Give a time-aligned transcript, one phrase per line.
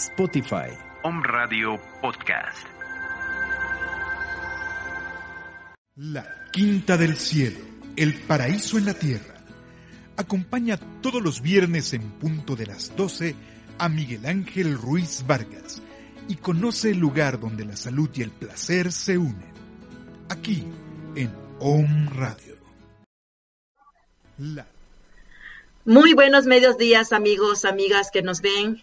[0.00, 0.70] Spotify.
[1.02, 2.66] Home Radio Podcast.
[5.96, 7.58] La Quinta del Cielo,
[7.96, 9.34] el paraíso en la tierra.
[10.16, 13.36] Acompaña todos los viernes en punto de las 12
[13.78, 15.82] a Miguel Ángel Ruiz Vargas
[16.28, 19.52] y conoce el lugar donde la salud y el placer se unen.
[20.30, 20.64] Aquí
[21.14, 22.56] en Home Radio.
[24.38, 24.66] La
[25.86, 28.82] muy buenos medios días, amigos, amigas que nos ven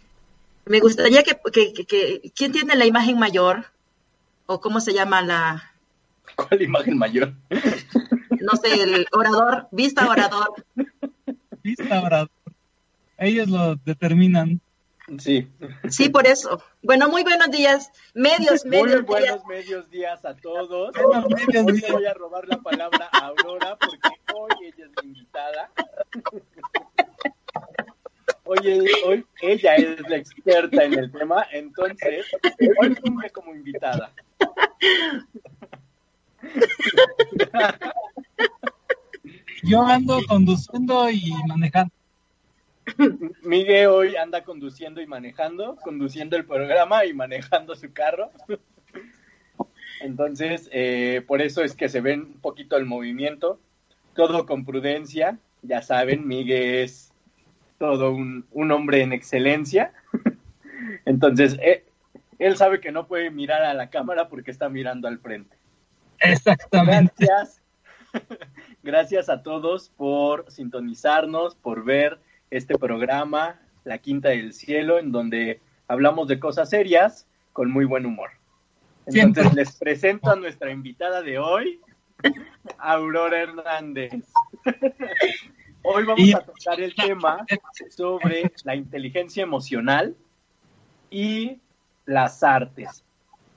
[0.69, 3.65] me gustaría que, que, ¿quién tiene la imagen mayor?
[4.45, 5.71] ¿O cómo se llama la...?
[6.35, 7.33] ¿Cuál imagen mayor?
[8.39, 10.65] No sé, el orador, vista orador.
[11.63, 12.29] Vista orador.
[13.17, 14.61] Ellos lo determinan.
[15.19, 15.47] Sí.
[15.89, 16.61] Sí, por eso.
[16.83, 17.91] Bueno, muy buenos días.
[18.13, 20.93] Medios, medios Muy buenos medios días a todos.
[20.97, 25.71] hoy voy a robar la palabra a Aurora porque hoy ella es la invitada.
[28.47, 32.25] Oye, hoy ella es la experta en el tema, entonces
[32.81, 34.13] hoy funge como invitada.
[39.63, 41.93] Yo ando conduciendo y manejando.
[43.43, 48.31] Miguel hoy anda conduciendo y manejando, conduciendo el programa y manejando su carro.
[49.99, 53.59] Entonces, eh, por eso es que se ven un poquito el movimiento,
[54.15, 55.37] todo con prudencia.
[55.63, 57.11] Ya saben, Miguel es
[57.77, 59.93] todo un, hombre en excelencia.
[61.05, 61.85] Entonces, eh,
[62.39, 65.55] él sabe que no puede mirar a la cámara porque está mirando al frente.
[66.19, 67.13] Exactamente.
[67.25, 67.61] Gracias.
[68.83, 72.19] Gracias a todos por sintonizarnos, por ver
[72.51, 78.05] este programa, La Quinta del Cielo, en donde hablamos de cosas serias con muy buen
[78.05, 78.29] humor.
[79.07, 81.79] Entonces les presento a nuestra invitada de hoy,
[82.77, 84.13] Aurora Hernández.
[85.89, 87.45] Hoy vamos a tocar el tema
[87.91, 90.17] sobre la inteligencia emocional
[91.09, 91.61] y
[92.05, 93.05] las artes.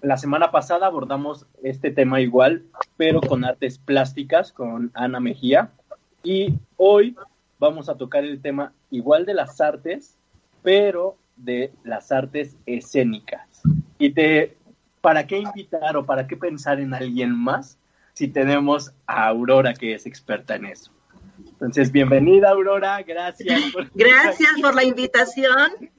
[0.01, 2.63] La semana pasada abordamos este tema igual,
[2.97, 5.73] pero con artes plásticas, con Ana Mejía.
[6.23, 7.17] Y hoy
[7.59, 10.17] vamos a tocar el tema igual de las artes,
[10.63, 13.61] pero de las artes escénicas.
[13.99, 14.57] Y te,
[15.01, 17.77] ¿para qué invitar o para qué pensar en alguien más
[18.13, 20.93] si tenemos a Aurora que es experta en eso?
[21.60, 23.72] Entonces, bienvenida Aurora, gracias.
[23.72, 25.91] Por gracias por la invitación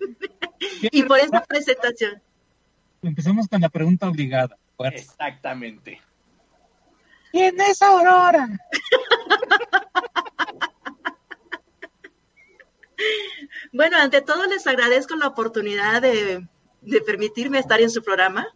[0.82, 2.20] y por esta presentación.
[3.04, 4.58] Empezamos con la pregunta obligada.
[4.80, 6.02] Exactamente.
[7.32, 8.50] ¿Quién es Aurora?
[13.72, 16.48] bueno, ante todo les agradezco la oportunidad de,
[17.06, 18.48] permitirme estar en su programa.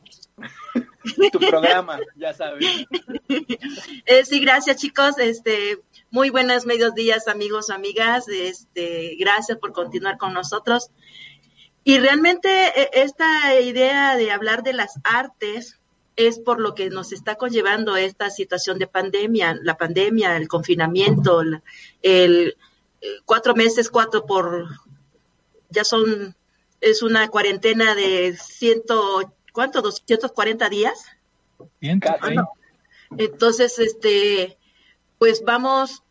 [1.32, 2.66] tu programa, ya sabes.
[4.08, 5.20] Eh, sí, gracias chicos.
[5.20, 5.80] Este,
[6.16, 8.30] muy buenos medios días, amigos, amigas.
[8.30, 10.90] Este, gracias por continuar con nosotros.
[11.84, 15.78] Y realmente e, esta idea de hablar de las artes
[16.16, 21.44] es por lo que nos está conllevando esta situación de pandemia, la pandemia, el confinamiento,
[22.02, 22.58] el,
[23.26, 24.70] cuatro meses, cuatro por,
[25.70, 26.34] ya son
[26.80, 29.82] es una cuarentena de ciento, ¿cuánto?
[29.82, 31.08] 240 días.
[31.82, 32.48] Bien, Ah, no.
[33.18, 34.58] Entonces, este,
[35.18, 36.04] pues vamos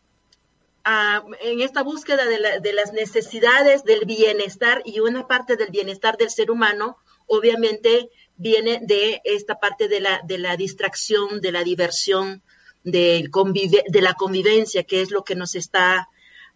[0.85, 5.71] a, en esta búsqueda de, la- de las necesidades del bienestar y una parte del
[5.71, 11.53] bienestar del ser humano, obviamente viene de esta parte de la, de la distracción, de
[11.53, 12.43] la diversión,
[12.83, 16.09] del convive- de la convivencia, que es lo que nos está,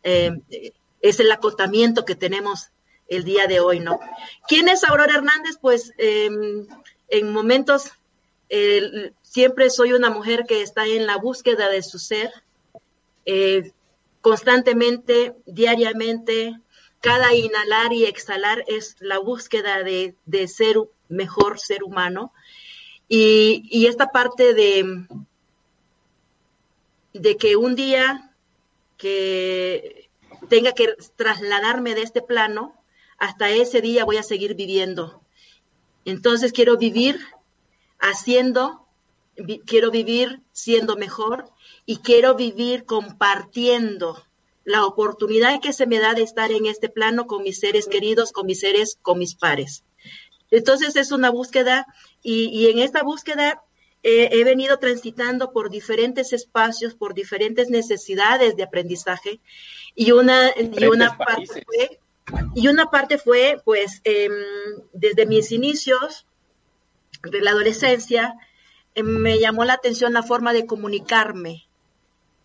[0.03, 0.33] eh,
[1.01, 2.69] es el acotamiento que tenemos
[3.09, 3.99] el día de hoy, ¿no?
[4.47, 5.57] ¿Quién es Aurora Hernández?
[5.61, 6.67] Pues em,
[7.09, 7.93] en momentos
[8.51, 12.31] el- siempre soy una mujer que está en la búsqueda de su ser,
[13.25, 13.73] eh,
[14.20, 16.59] constantemente, diariamente,
[17.00, 20.76] cada inhalar y exhalar es la búsqueda de, de ser
[21.09, 22.32] mejor ser humano.
[23.09, 25.06] Y, y esta parte de,
[27.12, 28.35] de que un día
[28.97, 30.11] que
[30.49, 32.75] tenga que trasladarme de este plano,
[33.17, 35.23] hasta ese día voy a seguir viviendo.
[36.05, 37.19] Entonces quiero vivir
[37.99, 38.87] haciendo,
[39.67, 41.50] quiero vivir siendo mejor
[41.88, 44.23] y quiero vivir compartiendo
[44.62, 48.31] la oportunidad que se me da de estar en este plano con mis seres queridos,
[48.31, 49.85] con mis seres, con mis pares.
[50.50, 51.87] Entonces es una búsqueda
[52.23, 53.62] y, y en esta búsqueda
[54.02, 59.41] eh, he venido transitando por diferentes espacios, por diferentes necesidades de aprendizaje
[59.94, 62.00] y una, y una parte fue,
[62.55, 64.34] y una parte fue, pues, em,
[64.93, 66.26] desde mis inicios
[67.23, 68.34] de la adolescencia,
[68.94, 71.68] em, me llamó la atención la forma de comunicarme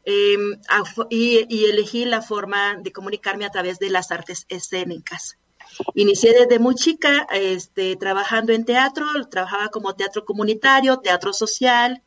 [0.06, 5.38] fo- y, y elegí la forma de comunicarme a través de las artes escénicas.
[5.96, 12.02] Inicié desde muy chica este, trabajando en teatro, trabajaba como teatro comunitario, teatro social.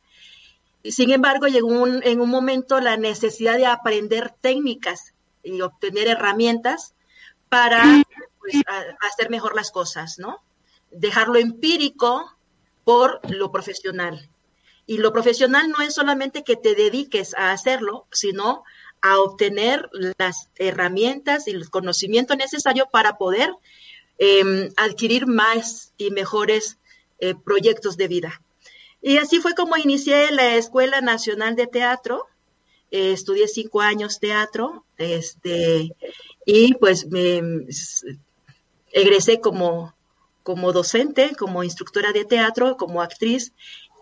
[0.83, 6.93] Sin embargo, llegó un- en un momento la necesidad de aprender técnicas y obtener herramientas
[7.49, 8.03] para
[8.39, 10.37] pues, a- hacer mejor las cosas, ¿no?
[10.91, 12.31] Dejar lo empírico
[12.85, 14.29] por lo profesional.
[14.87, 18.63] Y lo profesional no es solamente que te dediques a hacerlo, sino
[19.01, 23.51] a obtener las herramientas y el conocimiento necesario para poder
[24.17, 26.79] eh, adquirir más y mejores
[27.19, 28.41] eh, proyectos de vida.
[29.01, 32.25] Y así fue como inicié la Escuela Nacional de Teatro.
[32.89, 35.93] Eh, estudié cinco años teatro, este,
[36.45, 37.41] y pues me
[38.91, 39.93] egresé como,
[40.41, 43.51] como docente, como instructora de teatro, como actriz,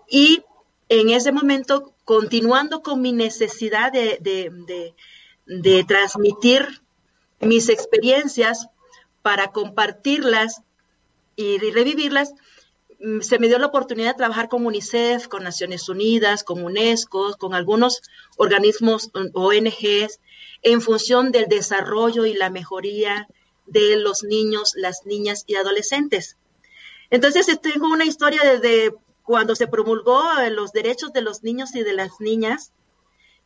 [0.07, 0.43] y
[0.89, 4.93] en ese momento, continuando con mi necesidad de, de- de-
[5.47, 6.81] de transmitir
[7.39, 8.67] mis experiencias
[9.21, 10.61] para compartirlas
[11.35, 12.33] y revivirlas,
[12.99, 17.35] mm, se me dio la oportunidad de trabajar con UNICEF, con Naciones Unidas, con UNESCO,
[17.37, 18.01] con algunos
[18.37, 20.19] organismos mm, ONGs,
[20.61, 23.27] en función del desarrollo y la mejoría
[23.67, 26.37] de los niños, las niñas y adolescentes.
[27.11, 28.95] Entonces, tengo una historia desde
[29.25, 32.71] cuando se promulgó eh, los derechos de los niños y de las niñas,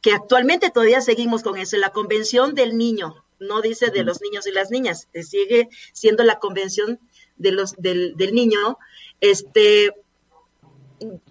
[0.01, 4.45] que actualmente todavía seguimos con eso, la Convención del Niño, no dice de los niños
[4.45, 6.99] y las niñas, eh, sigue siendo la Convención
[7.37, 8.77] de los, del, del Niño.
[9.21, 9.93] Este,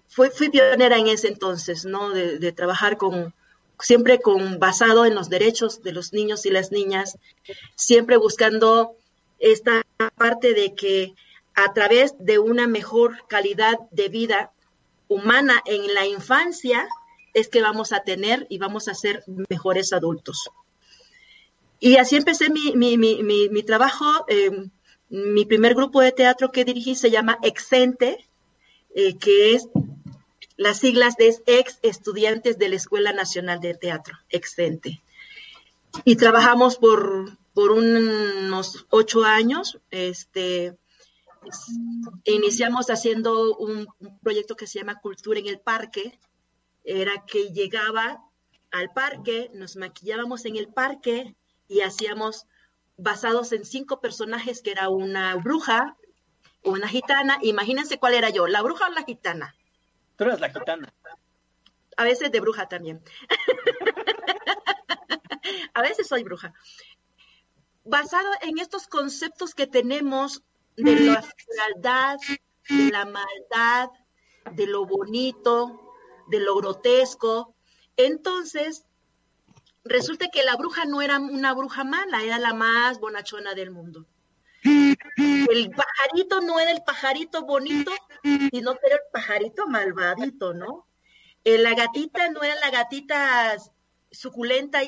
[0.08, 2.10] fui, fui pionera en ese entonces, ¿no?
[2.10, 3.34] De, de trabajar con,
[3.78, 7.18] siempre con, basado en los derechos de los niños y las niñas,
[7.74, 8.94] siempre buscando
[9.38, 9.84] esta
[10.16, 11.14] parte de que
[11.60, 14.52] a través de una mejor calidad de vida
[15.08, 16.88] humana en la infancia
[17.34, 20.50] es que vamos a tener y vamos a ser mejores adultos.
[21.80, 24.24] Y así empecé mi, mi, mi, mi, trabajo.
[24.28, 24.68] Eh,
[25.08, 28.24] mi primer grupo de teatro que dirigí se llama Exente,
[28.94, 29.68] eh, que es
[30.56, 35.02] las siglas de ex estudiantes de la Escuela Nacional de Teatro, Exente.
[36.04, 39.80] Y trabajamos por, por unos ocho años.
[39.90, 40.76] Este,
[42.24, 46.18] iniciamos haciendo un, un, proyecto que se llama Cultura en el Parque.
[46.84, 48.22] Era que llegaba
[48.70, 51.34] al parque, nos maquillábamos en el parque
[51.68, 52.46] y hacíamos
[52.96, 55.96] basados en cinco personajes, que era una bruja,
[56.62, 57.38] una gitana.
[57.42, 59.54] Imagínense cuál era yo, la bruja o la gitana.
[60.16, 60.92] Tú eres la gitana.
[61.96, 63.02] A veces de bruja también.
[65.74, 66.52] A veces soy bruja.
[67.84, 70.42] Basado en estos conceptos que tenemos
[70.78, 72.18] de la fealdad,
[72.68, 73.90] de la maldad,
[74.52, 75.94] de lo bonito,
[76.28, 77.54] de lo grotesco.
[77.96, 78.84] Entonces,
[79.84, 84.06] resulta que la bruja no era una bruja mala, era la más bonachona del mundo.
[84.64, 87.90] El pajarito no era el pajarito bonito,
[88.22, 90.86] sino que era el pajarito malvadito, ¿no?
[91.44, 93.56] La gatita no era la gatita
[94.10, 94.80] suculenta,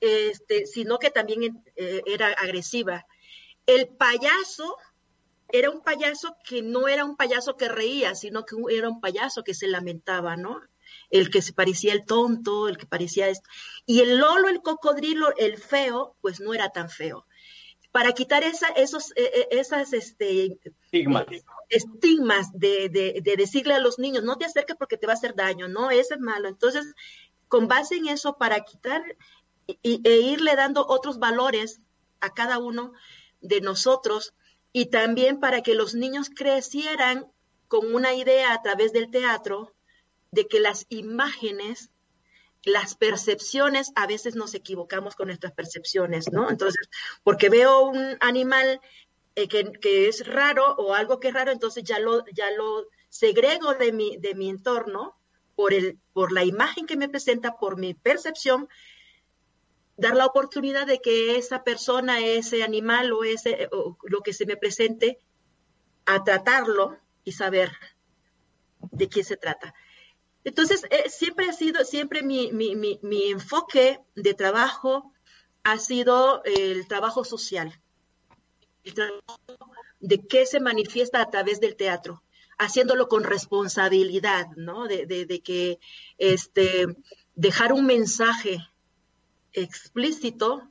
[0.00, 3.06] este, sino que también era agresiva.
[3.66, 4.76] El payaso
[5.52, 9.44] era un payaso que no era un payaso que reía, sino que era un payaso
[9.44, 10.60] que se lamentaba, ¿no?
[11.10, 13.48] El que se parecía el tonto, el que parecía esto.
[13.86, 17.26] Y el Lolo, el cocodrilo, el feo, pues no era tan feo.
[17.92, 21.26] Para quitar esa, esos, e, e, esas este, estigmas,
[21.68, 25.16] estigmas de, de, de, decirle a los niños, no te acerques porque te va a
[25.16, 26.48] hacer daño, no, ese es malo.
[26.48, 26.94] Entonces,
[27.48, 29.02] con base en eso, para quitar
[29.82, 31.80] y, e irle dando otros valores
[32.20, 32.92] a cada uno
[33.40, 34.34] de nosotros,
[34.72, 37.26] y también para que los niños crecieran
[37.68, 39.72] con una idea a través del teatro
[40.30, 41.90] de que las imágenes,
[42.64, 46.50] las percepciones, a veces nos equivocamos con nuestras percepciones, ¿no?
[46.50, 46.88] Entonces,
[47.22, 48.80] porque veo un animal
[49.34, 52.86] eh, que, que, es raro o algo que es raro, entonces ya lo, ya lo
[53.08, 55.16] segrego de mi, de mi entorno
[55.56, 58.68] por, el, por la imagen que me presenta, por mi percepción,
[60.00, 64.46] dar la oportunidad de que esa persona, ese animal o, ese, o lo que se
[64.46, 65.18] me presente,
[66.06, 67.70] a tratarlo y saber
[68.90, 69.74] de qué se trata.
[70.42, 75.12] Entonces, eh, siempre ha sido, siempre mi, mi, mi, mi, enfoque de trabajo
[75.64, 77.78] ha sido el trabajo social,
[78.84, 79.38] el trabajo
[80.00, 82.22] de qué se manifiesta a través del teatro,
[82.56, 84.86] haciéndolo con responsabilidad, ¿no?
[84.86, 85.78] De, de, de que
[86.16, 86.86] este,
[87.34, 88.66] dejar un mensaje
[89.52, 90.70] explícito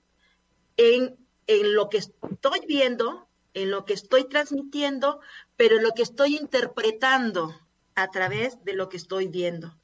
[0.77, 1.17] en,
[1.48, 5.19] en lo que estoy viendo, en lo que estoy transmitiendo,
[5.55, 7.53] pero en lo que estoy interpretando
[7.95, 9.75] a través de lo que estoy viendo.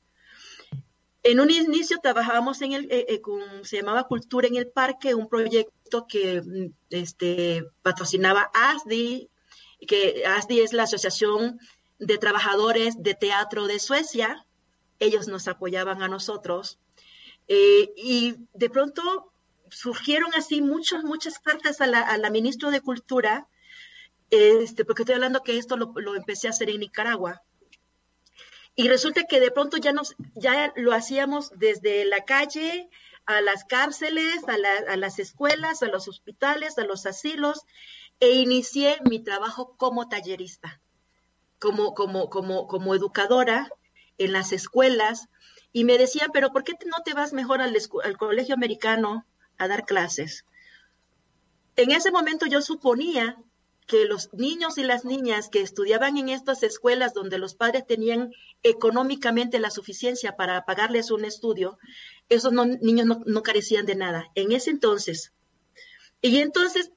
[1.23, 3.21] En un inicio trabajábamos en el, eh, eh,
[3.63, 9.29] se llamaba Cultura en el Parque, un proyecto que mm, este, patrocinaba ASDI,
[9.87, 11.59] que ASDI es la Asociación
[11.97, 14.45] de Trabajadores de Teatro de Suecia.
[14.99, 16.79] Ellos nos apoyaban a nosotros
[17.47, 19.31] eh, y de pronto
[19.69, 23.47] surgieron así muchas, muchas cartas a la, a la ministra de Cultura,
[24.29, 27.43] este, porque estoy hablando que esto lo, lo, empecé a hacer en Nicaragua.
[28.75, 32.89] Y resulta que de pronto ya, nos, ya lo hacíamos desde la calle
[33.25, 37.61] a las cárceles, a, la, a las escuelas, a los hospitales, a los asilos,
[38.19, 40.81] e inicié mi trabajo como tallerista,
[41.59, 43.69] como, como, como, como educadora
[44.17, 45.27] en las escuelas,
[45.75, 47.75] y me decían, pero ¿por qué no te vas mejor al,
[48.17, 49.25] colegio americano
[49.57, 50.45] a dar clases?
[51.75, 53.35] En ese momento yo suponía
[53.85, 58.31] que los niños y las niñas que estudiaban en estas escuelas donde los padres tenían
[58.63, 61.77] económicamente la suficiencia para pagarles un estudio,
[62.29, 64.31] esos niños no, no, carecían de nada.
[64.33, 65.33] En ese entonces.
[66.21, 66.89] Y entonces,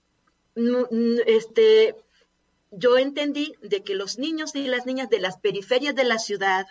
[1.27, 1.97] este,
[2.71, 6.69] yo entendí de que los niños y las niñas de las periferias de la ciudad,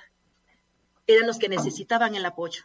[1.08, 2.64] eran los que necesitaban el apoyo.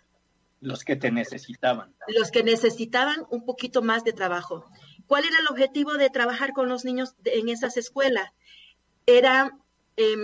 [0.60, 1.94] Los que te necesitaban.
[2.08, 4.70] Los que necesitaban un poquito más de trabajo.
[5.06, 8.30] ¿Cuál era el objetivo de trabajar con los niños de, en esas escuelas?
[9.06, 9.58] Era
[9.96, 10.16] eh,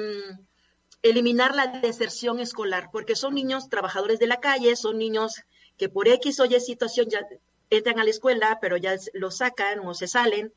[1.02, 5.42] eliminar la deserción escolar, porque son niños trabajadores de la calle, son niños
[5.76, 7.26] que por X o Y situación ya
[7.70, 10.52] entran a la escuela, pero ya los sacan o se salen.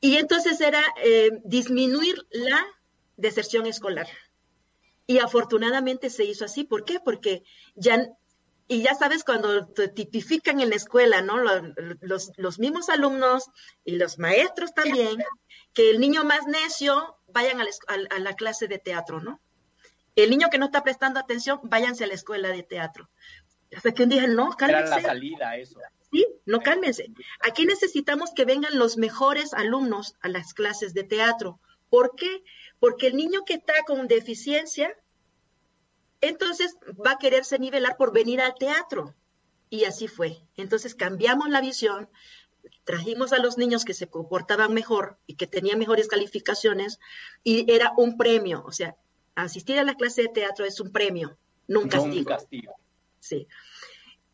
[0.00, 2.64] Y entonces era eh, disminuir la
[3.16, 4.08] deserción escolar.
[5.08, 6.62] Y afortunadamente se hizo así.
[6.62, 7.00] ¿Por qué?
[7.00, 7.42] Porque
[7.74, 8.06] ya,
[8.68, 11.38] y ya sabes, cuando te tipifican en la escuela, ¿no?
[12.00, 13.50] Los, los, mismos alumnos
[13.84, 15.16] y los maestros también,
[15.72, 17.70] que el niño más necio vayan a la,
[18.10, 19.40] a la clase de teatro, ¿no?
[20.14, 23.08] El niño que no está prestando atención, váyanse a la escuela de teatro.
[23.74, 24.92] Hasta que un día, no, cálmense.
[24.92, 25.80] Era la salida, eso.
[26.10, 27.12] Sí, no cálmense.
[27.40, 31.60] Aquí necesitamos que vengan los mejores alumnos a las clases de teatro.
[31.90, 32.42] ¿Por qué?
[32.80, 34.94] Porque el niño que está con deficiencia,
[36.20, 39.14] entonces va a quererse nivelar por venir al teatro.
[39.70, 40.38] Y así fue.
[40.56, 42.08] Entonces cambiamos la visión,
[42.84, 46.98] trajimos a los niños que se comportaban mejor y que tenían mejores calificaciones
[47.44, 48.64] y era un premio.
[48.66, 48.96] O sea,
[49.34, 52.14] asistir a la clase de teatro es un premio, no un castigo.
[52.14, 52.74] No un castigo.
[53.20, 53.46] Sí.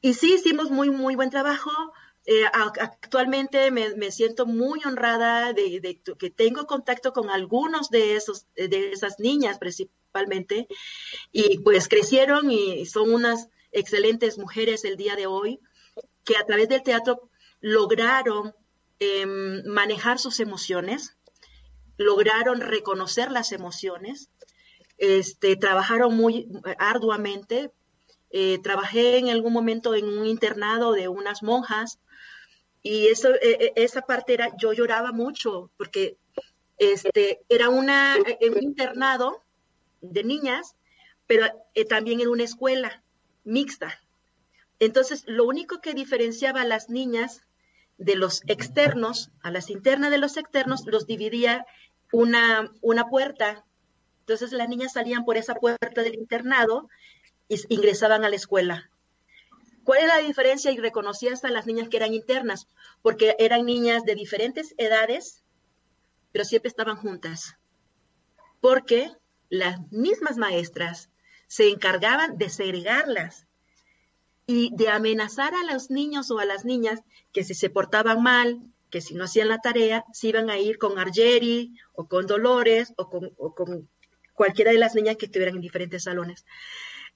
[0.00, 1.70] Y sí, hicimos muy, muy buen trabajo.
[2.26, 8.92] Eh, actualmente me, siento muy honrada de, que tengo contacto con algunos de esos de
[8.92, 10.68] esas niñas principalmente.
[11.32, 15.60] Y pues crecieron y son unas excelentes mujeres el día de hoy
[16.24, 17.28] que a través del teatro
[17.60, 18.54] lograron
[19.00, 19.26] eh,
[19.66, 21.16] manejar sus emociones
[21.96, 24.30] lograron reconocer las emociones
[24.98, 27.72] este trabajaron muy arduamente.
[28.30, 32.00] Eh, trabajé en algún momento en un internado de unas monjas
[32.84, 36.18] y eso, eh, esa parte era, yo lloraba mucho porque
[36.78, 39.42] este, era una, eh, un internado
[40.02, 40.76] de niñas,
[41.26, 41.46] pero
[41.88, 43.02] también en una escuela
[43.42, 43.98] mixta.
[44.78, 47.40] Entonces, lo único que diferenciaba a las niñas
[47.96, 51.66] de los externos, a las internas de los externos, los dividía
[52.12, 53.64] una, una puerta.
[54.20, 56.88] Entonces las niñas salían por esa puerta del internado
[57.48, 58.90] y ingresaban a la escuela.
[59.84, 60.72] ¿Cuál es la diferencia?
[60.72, 62.68] Y reconocías a las niñas que eran internas,
[63.02, 65.42] porque eran niñas de diferentes edades,
[66.32, 67.56] pero siempre estaban juntas.
[68.60, 69.12] Porque
[69.50, 71.10] las mismas maestras
[71.46, 73.46] se encargaban de segregarlas
[74.46, 77.00] y de amenazar a los niños o a las niñas
[77.32, 78.60] que si se portaban mal,
[78.90, 82.92] que si no hacían la tarea, se iban a ir con Argeri o con Dolores
[82.96, 83.88] o con,
[84.34, 86.44] cualquiera de las niñas que estuvieran en diferentes salones.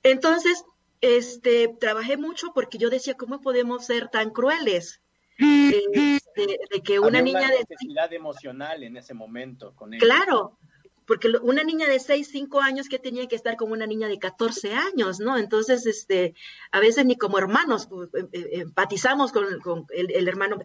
[0.03, 0.65] Entonces,
[1.01, 5.01] este, trabajé mucho porque yo decía, ¿cómo podemos ser tan crueles?
[5.39, 10.59] Este, de que una niña una necesidad emocional en ese momento con Claro,
[11.07, 14.19] porque una niña de 6, 5 años que tenía que estar con una niña de
[14.19, 15.39] 14 años, ¿no?
[15.39, 16.35] Entonces, este,
[16.73, 19.47] a veces ni como hermanos pues, em, em, empatizamos con,
[19.91, 20.59] el, hermano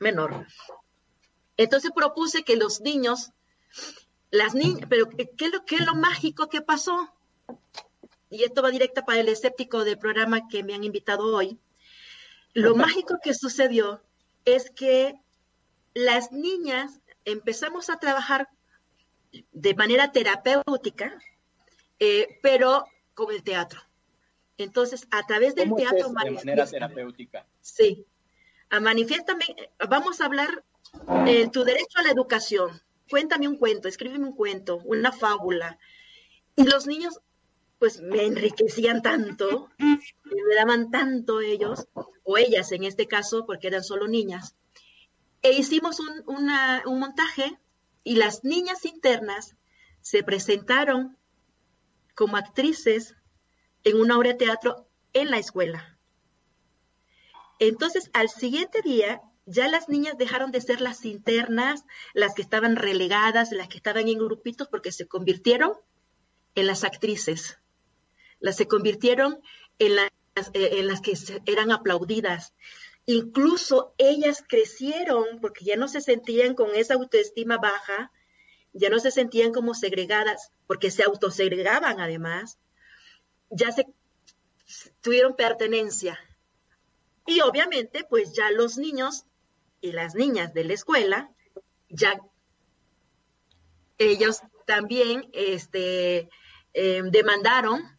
[0.00, 0.46] menor.
[1.56, 3.30] Entonces propuse que los niños,
[4.30, 7.14] las niñas, pero ¿qué es lo, qué es lo mágico que pasó?
[8.30, 11.58] Y esto va directa para el escéptico del programa que me han invitado hoy.
[12.52, 14.02] Lo mágico que sucedió
[14.44, 15.14] es que
[15.94, 18.48] las niñas empezamos a trabajar
[19.52, 21.18] de manera terapéutica,
[21.98, 23.80] eh, pero con el teatro.
[24.58, 26.08] Entonces, a través del teatro...
[26.08, 27.46] de manera terapéutica.
[27.60, 28.06] Sí.
[28.70, 29.44] A manifiéstame,
[29.88, 30.64] vamos a hablar
[31.24, 32.80] de tu derecho a la educación.
[33.10, 35.78] Cuéntame un cuento, escríbeme un cuento, una fábula.
[36.56, 37.20] Y los niños,
[37.84, 41.86] pues me enriquecían tanto, me daban tanto ellos,
[42.22, 44.56] o ellas en este caso, porque eran solo niñas.
[45.42, 47.58] E hicimos un, un montaje
[48.02, 49.54] y las niñas internas
[50.00, 51.18] se presentaron
[52.14, 53.16] como actrices
[53.82, 55.98] en una obra de teatro en la escuela.
[57.58, 62.76] Entonces, al siguiente día, ya las niñas dejaron de ser las internas, las que estaban
[62.76, 65.74] relegadas, las que estaban en grupitos, porque se convirtieron
[66.54, 67.58] en las actrices.
[68.44, 69.40] Las se convirtieron
[69.78, 70.10] en las,
[70.52, 71.16] eh, en las que
[71.46, 72.52] eran aplaudidas.
[73.06, 78.12] Incluso ellas crecieron porque ya no se sentían con esa autoestima baja,
[78.74, 82.58] ya no se sentían como segregadas porque se autosegregaban además,
[83.48, 83.86] ya se
[85.00, 86.18] tuvieron pertenencia.
[87.26, 89.24] Y obviamente, pues ya los niños
[89.80, 91.30] y las niñas de la escuela,
[91.88, 92.20] ya
[93.96, 96.28] ellos también este,
[96.74, 97.93] eh, demandaron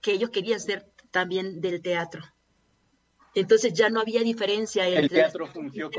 [0.00, 2.22] que ellos querían ser también del teatro.
[3.34, 5.02] Entonces ya no había diferencia entre...
[5.02, 5.90] El teatro funcionó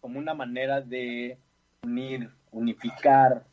[0.00, 1.38] como una, manera de
[1.82, 3.44] unir, unificar.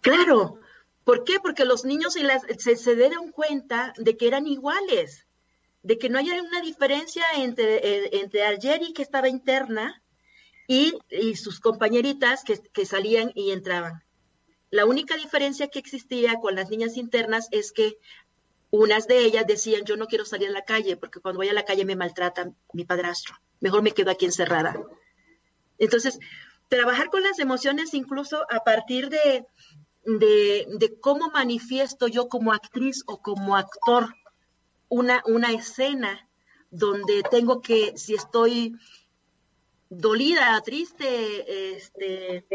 [0.00, 0.58] Claro,
[1.04, 1.38] ¿por qué?
[1.40, 5.26] Porque los niños se, se, dieron cuenta de que eran iguales,
[5.82, 10.02] de que no había una diferencia entre, eh, entre Argeri, que estaba interna,
[10.66, 10.94] y,
[11.34, 14.02] sus compañeritas que, que salían y entraban.
[14.70, 17.98] La única diferencia que existía con las niñas internas es que
[18.70, 21.54] unas de ellas decían, yo no quiero salir a la calle porque cuando voy a
[21.54, 24.76] la calle me maltrata mi padrastro, mejor me quedo aquí encerrada.
[25.78, 26.18] Entonces,
[26.68, 29.46] trabajar con las emociones incluso a partir de,
[30.04, 34.14] de, cómo manifiesto yo como actriz o como actor
[34.88, 36.28] una, una escena
[36.70, 38.76] donde tengo que, si estoy
[39.88, 42.46] dolida, triste, este,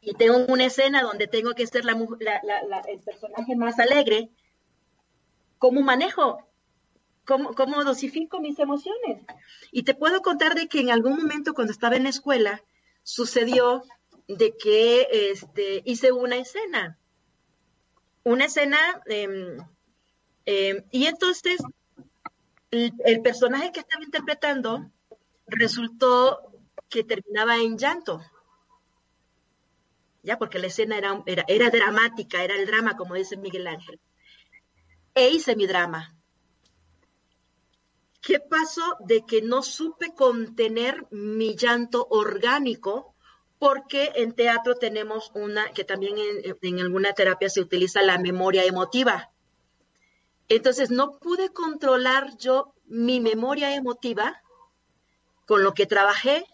[0.00, 4.30] y tengo una escena donde tengo que ser la, el personaje más alegre,
[5.60, 6.48] ¿Cómo manejo?
[7.26, 9.26] ¿Cómo, ¿Cómo dosifico mis emociones?
[9.70, 12.64] Y te puedo contar de que en algún momento cuando estaba en la escuela
[13.02, 13.82] sucedió
[14.26, 16.98] de que este, hice una escena.
[18.24, 19.58] Una escena em,
[20.46, 21.60] em, y entonces
[22.70, 24.90] el, personaje que estaba interpretando
[25.46, 26.40] resultó
[26.88, 28.22] que terminaba en llanto.
[30.22, 34.00] Ya, porque la escena era, era, dramática, era el drama, como dice Miguel Ángel
[35.14, 36.16] e hice mi drama.
[38.20, 38.96] ¿Qué pasó?
[39.00, 43.14] De que no supe contener mi llanto orgánico,
[43.58, 49.30] porque en teatro tenemos una, que también en, alguna terapia se utiliza la memoria emotiva.
[50.48, 54.42] Entonces no pude controlar yo mi memoria emotiva,
[55.46, 56.44] con lo que trabajé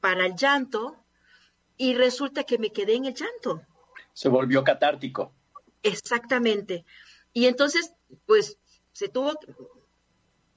[0.00, 1.03] para el llanto,
[1.76, 3.62] y resulta que me quedé en el llanto.
[4.12, 5.32] Se volvió catártico.
[5.82, 6.84] Exactamente.
[7.32, 7.92] Y entonces,
[8.26, 8.58] pues
[8.92, 9.32] se tuvo,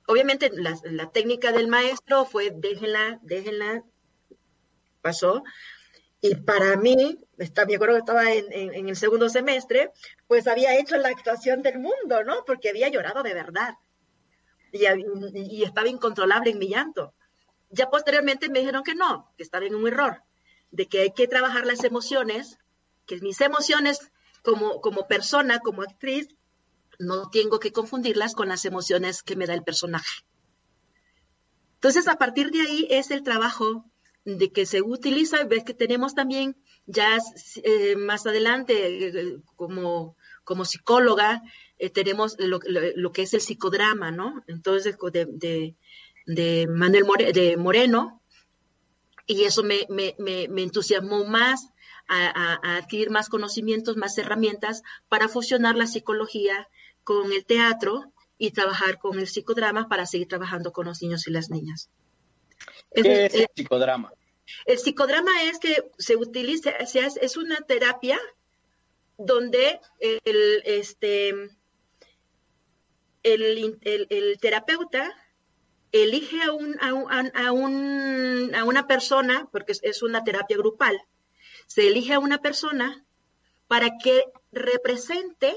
[0.08, 3.84] obviamente la, técnica del maestro fue déjenla, déjenla,
[5.02, 5.44] pasó.
[6.22, 9.92] Y para mí, está, me acuerdo que estaba en, el segundo semestre,
[10.28, 12.44] pues había hecho la actuación del mundo, ¿no?
[12.46, 13.76] Porque había llorado de verdad.
[14.72, 14.86] Y,
[15.34, 17.14] y, estaba incontrolable en mi llanto.
[17.70, 20.24] Ya posteriormente me dijeron que no, que estaba en un error.
[20.72, 22.58] De que hay que trabajar las emociones,
[23.06, 24.12] que mis emociones
[24.44, 26.30] como, como persona, como actriz,
[27.00, 30.24] no tengo que confundirlas con las emociones que me da el personaje.
[31.76, 33.86] Entonces, a partir de ahí es el trabajo
[34.26, 37.18] de que se utiliza, ves que tenemos también ya
[37.64, 41.44] eh, más adelante eh, como, como psicóloga,
[41.78, 42.60] eh, tenemos lo,
[43.12, 44.44] que es el psicodrama, ¿no?
[44.48, 45.76] Entonces, de,
[46.26, 48.22] de, Manuel de Moreno,
[49.28, 51.70] y eso me, me, me, entusiasmó más
[52.08, 56.70] a, a, adquirir más conocimientos, más herramientas para fusionar la psicología
[57.04, 61.32] con el teatro y trabajar con el psicodrama para seguir trabajando con los niños y
[61.32, 61.90] las niñas.
[62.94, 64.14] ¿Qué es, el psicodrama?
[64.66, 68.20] El psicodrama es que se utiliza, es una terapia
[69.18, 71.30] donde el, este,
[73.24, 75.14] el, el, terapeuta
[76.04, 76.94] elige a, un, a,
[77.52, 81.00] un, a, una persona, porque es una terapia grupal,
[81.68, 83.06] se elige a una persona
[83.68, 85.56] para que represente,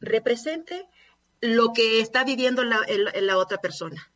[0.00, 0.88] represente
[1.40, 2.80] lo que está viviendo la,
[3.20, 4.12] la otra persona.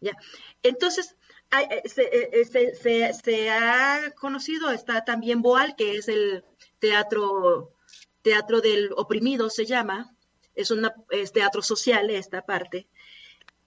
[0.00, 0.16] ¿Ya?
[0.62, 1.16] Entonces,
[1.52, 6.44] eh, eh, se, se, se, ha conocido, está también Boal, que es el
[6.78, 7.74] teatro,
[8.22, 10.14] teatro del oprimido, se llama,
[10.54, 12.88] es, una, es teatro social esta parte,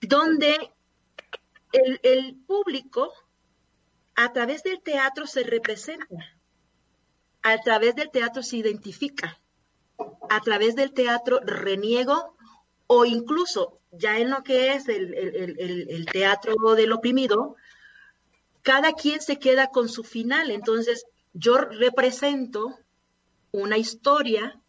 [0.06, 0.72] donde
[1.72, 3.12] el, el público
[4.14, 6.36] a través del teatro se representa,
[7.42, 9.40] a través del teatro se identifica,
[10.30, 12.36] a través del teatro reniego
[12.86, 17.56] o incluso ya en lo que es el, teatro del oprimido,
[18.62, 20.50] cada quien se queda con su final.
[20.50, 22.78] Entonces, yo represento
[23.52, 24.60] una historia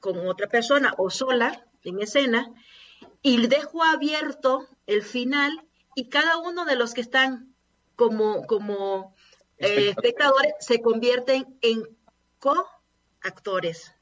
[0.00, 2.52] con otra persona o sola en escena
[3.26, 7.54] y dejo abierto el final y cada uno de los que están
[7.96, 9.16] como, como
[9.56, 11.88] eh, espectadores se convierten en
[12.38, 13.94] coactores.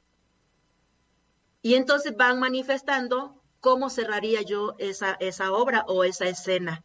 [1.61, 6.83] Y entonces van manifestando cómo cerraría yo esa, esa obra o esa escena.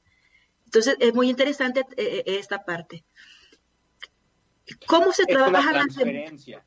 [0.64, 3.05] Entonces es muy interesante eh, eh, esta parte.
[4.87, 6.62] ¿Cómo se trabajan las emociones?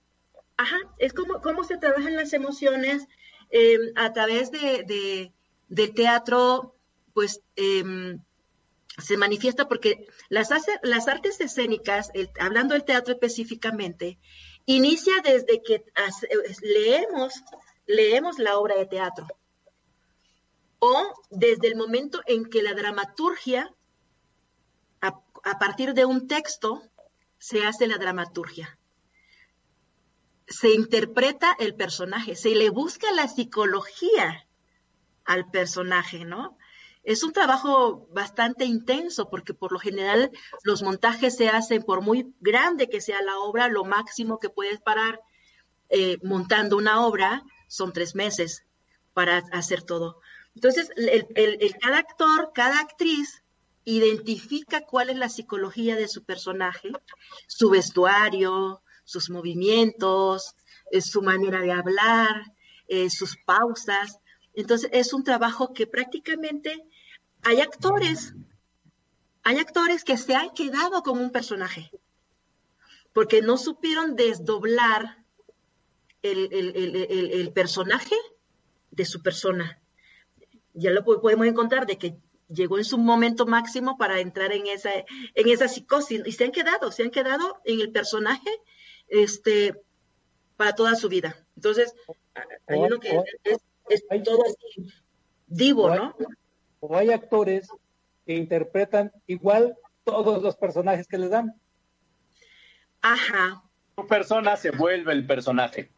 [0.58, 3.08] Ajá, es como cómo se trabajan las emociones
[3.96, 5.34] a través de, de,
[5.72, 6.76] del teatro,
[7.14, 8.22] pues em,
[8.98, 10.50] se manifiesta porque las,
[10.84, 14.20] las artes escénicas, hablando del teatro específicamente,
[14.66, 15.86] inicia desde que
[16.62, 17.34] leemos
[17.88, 19.28] leemos la obra de teatro.
[20.80, 23.74] O desde el momento en que la dramaturgia,
[25.00, 26.82] a, partir de un texto,
[27.38, 28.78] se hace la dramaturgia.
[30.48, 34.48] Se interpreta el personaje, se le busca la psicología
[35.26, 36.58] al personaje, ¿no?
[37.04, 40.32] Es un trabajo bastante intenso porque por lo general
[40.64, 44.80] los montajes se hacen por muy grande que sea la obra, lo máximo que puedes
[44.80, 45.20] parar
[45.90, 48.66] eh, montando una obra son tres meses
[49.14, 50.22] para hacer todo.
[50.56, 53.44] Entonces, el, cada actor, cada actriz
[53.84, 56.92] identifica cuál es la psicología de su personaje,
[57.48, 60.56] su vestuario, sus movimientos,
[60.92, 62.54] eh, su manera de hablar,
[62.88, 64.20] eh, sus pausas.
[64.54, 66.86] Entonces, es un trabajo que prácticamente
[67.44, 68.34] hay actores,
[69.44, 71.92] hay actores que se han quedado con un personaje,
[73.14, 75.18] porque no supieron desdoblar
[76.22, 78.16] el, personaje
[78.92, 79.82] de su persona.
[80.74, 84.92] Ya lo podemos encontrar de que llegó en su momento máximo para entrar en esa,
[84.94, 88.50] en esa psicosis y se han quedado, se han quedado en el personaje
[89.08, 89.82] este,
[90.58, 91.46] para toda su vida.
[91.56, 91.94] Entonces,
[92.68, 93.58] hay uno que es,
[94.24, 94.92] todo así,
[95.48, 96.16] divo, ¿no?
[96.80, 97.70] O hay actores
[98.26, 101.54] que interpretan igual todos los personajes que les dan.
[103.02, 103.64] Ajá.
[103.96, 105.92] Tu persona se vuelve el personaje.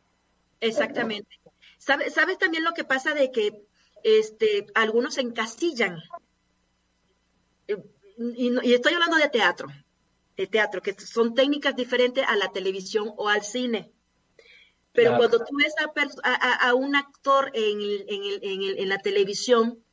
[0.59, 1.39] Exactamente.
[1.77, 3.65] ¿Sabes, ¿Sabes también lo que pasa de que
[4.03, 6.01] este, algunos se encasillan?
[7.67, 7.77] Eh,
[8.35, 9.67] y, estoy hablando de teatro,
[10.37, 13.92] de teatro, que son técnicas diferentes a la televisión o al cine.
[14.93, 15.73] Pero cuando tú ves
[16.23, 17.79] a, un actor en,
[18.09, 19.83] en la televisión,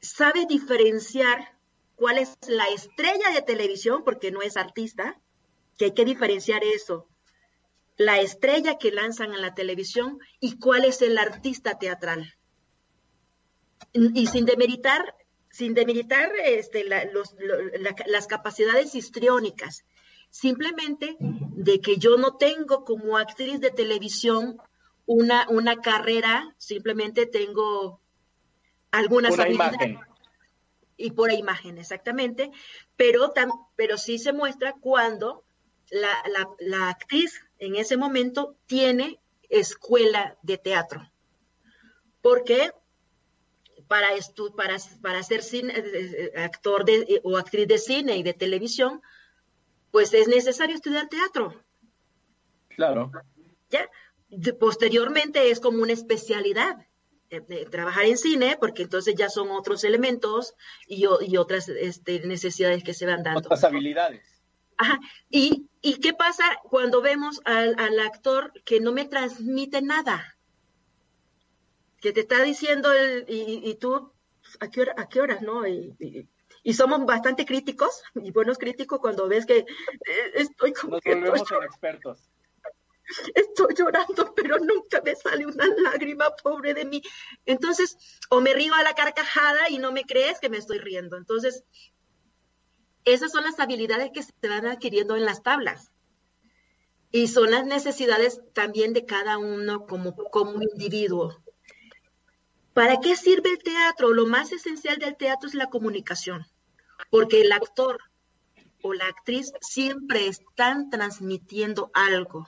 [0.00, 1.58] sabe diferenciar
[1.94, 5.20] cuál es la estrella de televisión, porque no es artista,
[5.78, 7.08] que hay que diferenciar eso.
[7.96, 12.34] La estrella que lanzan en la televisión y cuál es el artista teatral.
[13.92, 15.14] Y sin demeritar,
[15.50, 19.84] sin demeritar este, las capacidades histriónicas,
[20.34, 24.60] simplemente de que yo no tengo como actriz de televisión
[25.06, 28.00] una, una carrera, simplemente tengo
[28.90, 29.96] algunas habilidades.
[30.96, 32.50] y por imagen, exactamente,
[32.96, 33.32] pero,
[33.76, 35.44] pero sí se muestra cuando
[35.92, 41.12] la, actriz en ese momento tiene escuela de teatro.
[42.22, 42.72] Porque
[43.86, 44.08] para,
[44.56, 49.00] para, para ser cine, eh, eh, actor de, o actriz de cine y de televisión,
[49.94, 51.54] pues es necesario estudiar teatro.
[52.70, 53.12] Claro.
[53.70, 53.88] ¿Ya?
[54.58, 56.84] posteriormente es como una especialidad
[57.30, 60.56] eh, trabajar en cine, porque entonces ya son otros elementos
[60.88, 63.38] y, otras este, necesidades que se van dando.
[63.38, 64.42] Otras habilidades.
[64.78, 64.98] Ajá.
[65.30, 70.36] ¿Y, qué pasa cuando vemos al, actor que no me transmite nada?
[72.00, 74.12] Que te está diciendo, el, y, tú,
[74.58, 75.68] ¿a qué, hora, ¿a qué horas, no?
[75.68, 76.26] Y,
[76.72, 79.66] somos bastante críticos y buenos críticos cuando ves que eh,
[80.34, 82.30] estoy como Nos volvemos expertos
[83.34, 87.02] estoy llorando, pero nunca me sale una lágrima, pobre de mí.
[87.46, 87.96] Entonces,
[88.30, 91.16] o me río a la carcajada y no me crees que me estoy riendo.
[91.16, 91.64] Entonces,
[93.04, 95.90] esas son las habilidades que se van adquiriendo en las tablas.
[97.10, 101.40] Y son las necesidades también de cada uno como, como individuo.
[102.72, 104.12] ¿Para qué sirve el teatro?
[104.12, 106.44] Lo más esencial del teatro es la comunicación,
[107.10, 107.98] porque el actor
[108.82, 112.46] o la actriz siempre están transmitiendo algo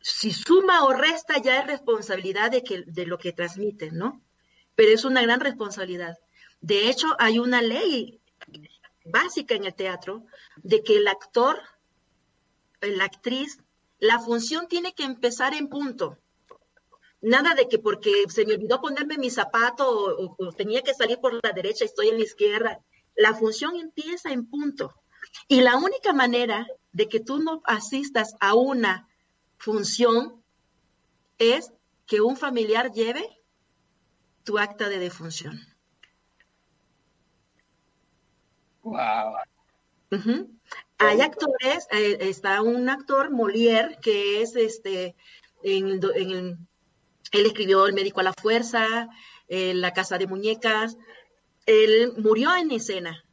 [0.00, 4.22] si suma o resta ya es responsabilidad de, que, de lo que transmiten, ¿no?
[4.74, 6.18] Pero es una gran responsabilidad.
[6.60, 8.20] De hecho, hay una ley
[9.04, 10.24] básica en el teatro
[10.56, 11.60] de que el actor,
[12.80, 13.58] la actriz,
[13.98, 16.16] la función tiene que empezar en punto.
[17.20, 21.18] Nada de que porque se me olvidó ponerme mi zapato o, o tenía que salir
[21.18, 22.80] por la derecha estoy en la izquierda.
[23.20, 24.94] La función empieza en punto.
[25.46, 29.08] Y la única manera de que tú no asistas a una
[29.58, 30.42] función
[31.38, 31.70] es
[32.06, 33.28] que un familiar lleve
[34.44, 35.60] tu acta de defunción.
[38.82, 39.34] Wow.
[40.96, 45.14] Hay actores, eh, está un actor, Molière, que es este,
[45.62, 46.00] en,
[47.32, 49.10] él escribió El médico a la fuerza,
[49.48, 50.96] La casa de muñecas.
[51.66, 53.24] Él murió en escena.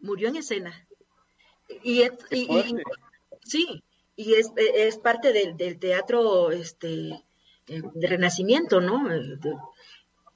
[0.00, 0.86] Murió en escena.
[1.82, 2.48] Y, y
[3.44, 3.82] sí,
[4.16, 7.10] y es, es parte del, del, teatro este,
[7.66, 9.12] eh, de renacimiento, ¿no?
[9.12, 9.38] Eh,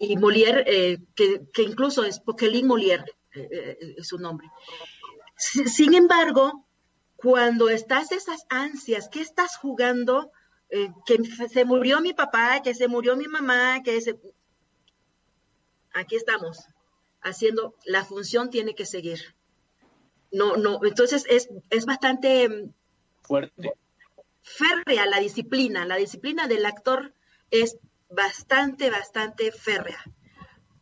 [0.01, 4.49] y Molière, eh, que, que, incluso es Poquelin Molière, es su nombre.
[5.37, 6.67] Sin embargo,
[7.17, 10.33] cuando estás esas ansias, ¿qué estás jugando?
[11.07, 14.21] que se murió mi papá, que se murió mi mamá, que se...
[15.99, 16.67] Aquí estamos,
[17.23, 19.35] haciendo, la función tiene que seguir.
[20.31, 22.71] No, no, entonces es, es bastante
[23.23, 23.73] fuerte.
[24.43, 27.15] Férrea la disciplina, la disciplina del actor
[27.51, 27.79] es
[28.11, 30.03] bastante, bastante férrea,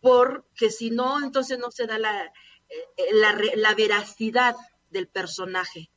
[0.00, 2.32] porque si no, entonces no se da la,
[2.68, 4.54] eh, la, veracidad
[4.90, 5.90] del personaje.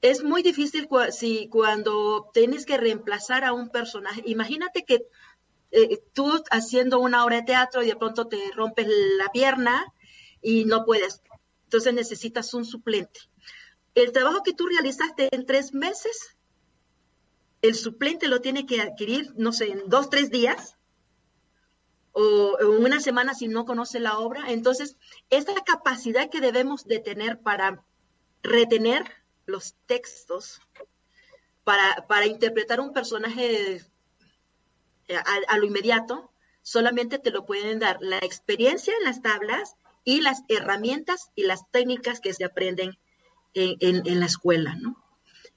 [0.00, 5.06] Es muy difícil si cuando tienes que reemplazar a un personaje, imagínate que
[5.70, 8.86] eh, tú haciendo una obra de teatro y de pronto te rompes
[9.18, 9.92] la pierna
[10.42, 11.22] y no puedes,
[11.64, 13.20] entonces necesitas un suplente
[13.94, 16.36] el trabajo que tú realizaste en tres meses,
[17.62, 20.76] el suplente lo tiene que adquirir, no sé, en dos, tres días
[22.12, 24.50] o en una semana si no conoce la obra.
[24.50, 24.96] Entonces,
[25.28, 27.84] esa capacidad que debemos de tener para
[28.42, 29.04] retener
[29.46, 30.60] los textos,
[31.64, 33.84] para, para interpretar un personaje
[35.16, 36.30] a, a, lo inmediato,
[36.62, 41.70] solamente te lo pueden dar la experiencia en las tablas y las herramientas y las
[41.70, 42.98] técnicas que se aprenden
[43.54, 44.96] en, la escuela, ¿no?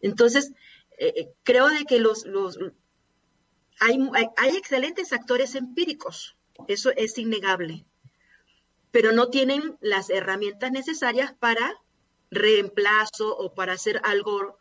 [0.01, 0.51] Entonces,
[0.97, 2.57] eh, eh, creo de que los, los
[3.79, 3.99] hay,
[4.37, 6.35] hay, excelentes actores empíricos,
[6.67, 7.85] eso es innegable,
[8.91, 11.81] pero no tienen las herramientas necesarias para
[12.31, 14.57] reemplazo o para hacer algo.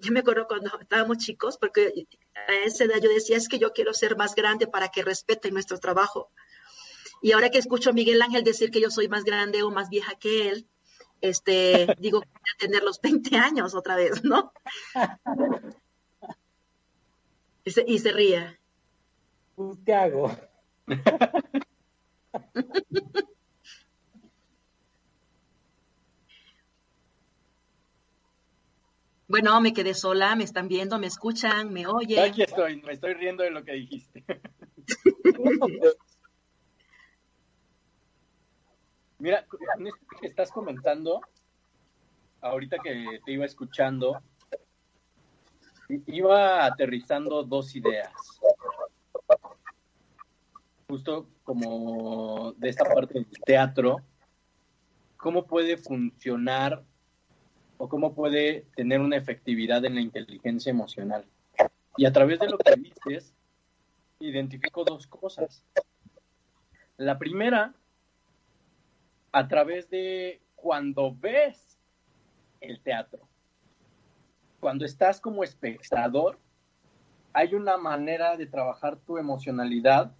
[0.00, 3.72] Yo me acuerdo cuando estábamos chicos, porque a esa edad yo decía, es que yo
[3.72, 6.30] quiero ser más grande para que respeten nuestro trabajo.
[7.20, 9.88] Y ahora que escucho a Miguel Ángel decir que yo soy más grande o más
[9.88, 10.68] vieja que él,
[11.20, 14.52] este, digo, voy a tener los 20 años otra vez, ¿no?
[17.64, 18.58] Y se, y se ría.
[19.56, 20.30] Pues, ¿Qué hago?
[29.28, 32.30] Bueno, me quedé sola, me están viendo, me escuchan, me oyen.
[32.30, 34.24] Aquí estoy, me estoy riendo de lo que dijiste.
[39.18, 39.44] Mira,
[40.18, 41.20] que estás comentando,
[42.40, 44.18] ahorita que te iba escuchando,
[46.06, 48.40] iba aterrizando dos ideas.
[50.88, 53.98] justo como de esta parte del teatro,
[55.18, 56.82] cómo puede funcionar
[57.78, 61.24] o cómo puede tener una efectividad en la inteligencia emocional.
[61.96, 63.34] Y a través de lo que dices,
[64.20, 65.64] identifico dos cosas.
[66.96, 67.74] La primera,
[69.32, 71.78] a través de cuando ves
[72.60, 73.20] el teatro,
[74.60, 76.38] cuando estás como espectador,
[77.32, 80.12] hay una manera de trabajar tu emocionalidad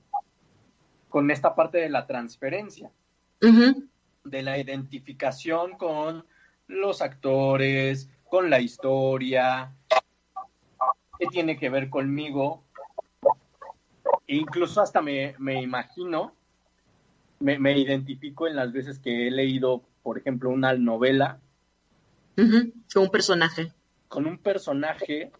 [1.09, 2.93] con esta parte de la transferencia,
[3.41, 6.25] de la identificación con
[6.69, 9.75] los actores, con la historia,
[11.19, 12.63] qué tiene que ver conmigo.
[14.27, 16.35] E incluso hasta me, imagino,
[17.41, 21.41] me, me, identifico en las veces que he leído, por ejemplo, una novela.
[22.37, 23.73] Con un personaje.
[24.09, 25.33] Con un personaje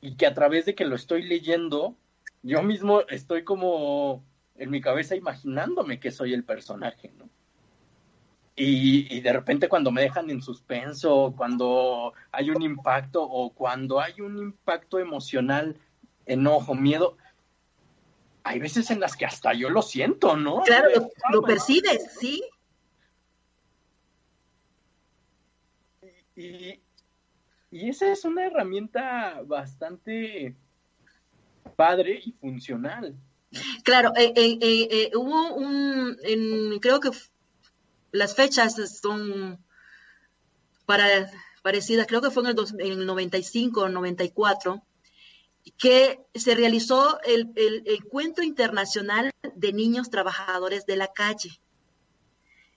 [0.00, 1.96] y que a través de que lo estoy leyendo,
[2.42, 4.24] yo mismo estoy como
[4.56, 7.27] en mi cabeza imaginándome que soy el personaje, ¿no?
[8.60, 14.20] Y, de repente cuando me dejan en suspenso, cuando hay un impacto o cuando hay
[14.20, 15.76] un impacto emocional,
[16.26, 17.16] enojo, miedo,
[18.42, 20.62] hay veces en las que hasta yo lo siento, ¿no?
[20.62, 20.88] Claro,
[21.32, 22.42] lo, percibes, sí.
[26.34, 26.80] Y,
[27.70, 30.56] y esa es una herramienta bastante
[31.76, 33.14] padre y funcional.
[33.82, 37.10] Claro, eh, eh, eh, hubo un, creo que
[38.12, 39.64] las fechas son
[40.86, 41.30] para,
[41.62, 44.82] parecidas, creo que fue en el, dos, en el 95 o 94,
[45.76, 51.60] que se realizó el, el, cuento internacional de niños trabajadores de la calle.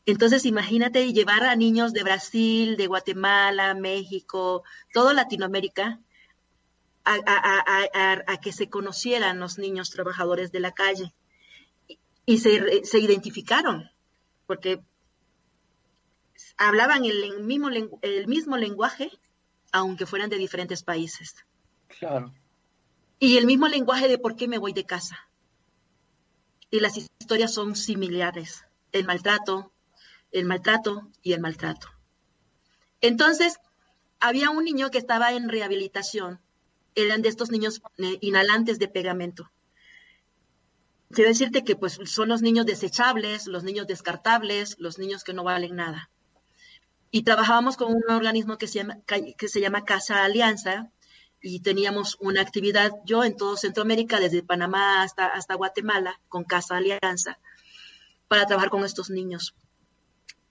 [0.05, 4.63] Entonces, imagínate llevar a niños de Brasil, de Guatemala, México,
[4.93, 5.99] toda Latinoamérica,
[7.05, 11.13] a, que se conocieran los niños trabajadores de la calle.
[12.25, 13.89] Y, se, se, identificaron,
[14.45, 14.81] porque
[16.67, 19.11] hablaban el mismo, el mismo lenguaje,
[19.71, 21.35] aunque fueran de diferentes países.
[21.87, 22.33] Claro.
[23.19, 25.27] Y el mismo lenguaje de por qué me voy de casa.
[26.69, 28.65] Y las historias son similares.
[28.91, 29.71] El maltrato,
[30.31, 31.87] el maltrato y el maltrato.
[33.01, 33.57] Entonces,
[34.19, 36.39] había un niño que estaba en rehabilitación.
[36.93, 39.51] Eran de estos niños eh, inhalantes de pegamento.
[41.09, 45.43] Quiero decirte que pues son los niños desechables, los niños descartables, los niños que no
[45.43, 46.09] valen nada.
[47.11, 50.89] Y trabajábamos con un organismo que se llama, que se llama Casa Alianza
[51.41, 56.77] y teníamos una actividad, yo en todo Centroamérica, desde Panamá hasta, hasta Guatemala, con Casa
[56.77, 57.39] Alianza,
[58.27, 59.55] para trabajar con estos niños.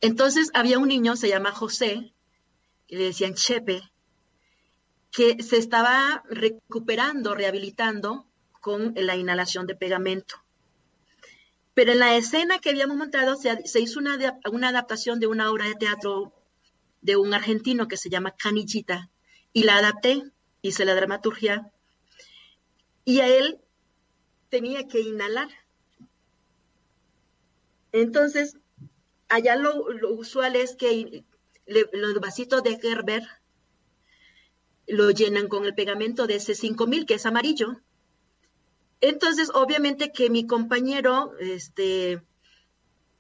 [0.01, 2.13] Entonces había un niño, se llama José,
[2.87, 3.83] que le decían Chepe,
[5.11, 8.27] que se estaba recuperando, rehabilitando
[8.61, 10.37] con la inhalación de pegamento.
[11.75, 14.19] Pero en la escena que habíamos montado se, hizo una,
[14.51, 16.33] una, adaptación de una obra de teatro
[17.01, 19.11] de un argentino que se llama Canillita
[19.53, 20.23] y la adapté,
[20.63, 21.73] hice la dramaturgia
[23.05, 23.61] y a él
[24.51, 25.49] tenía que inhalar.
[27.93, 28.57] Entonces,
[29.29, 31.25] allá lo, usual es que
[31.67, 33.27] los vasitos de Gerber
[34.87, 37.81] lo llenan con el pegamento de ese 5000 que es amarillo.
[39.01, 42.23] Entonces, obviamente que mi compañero, este,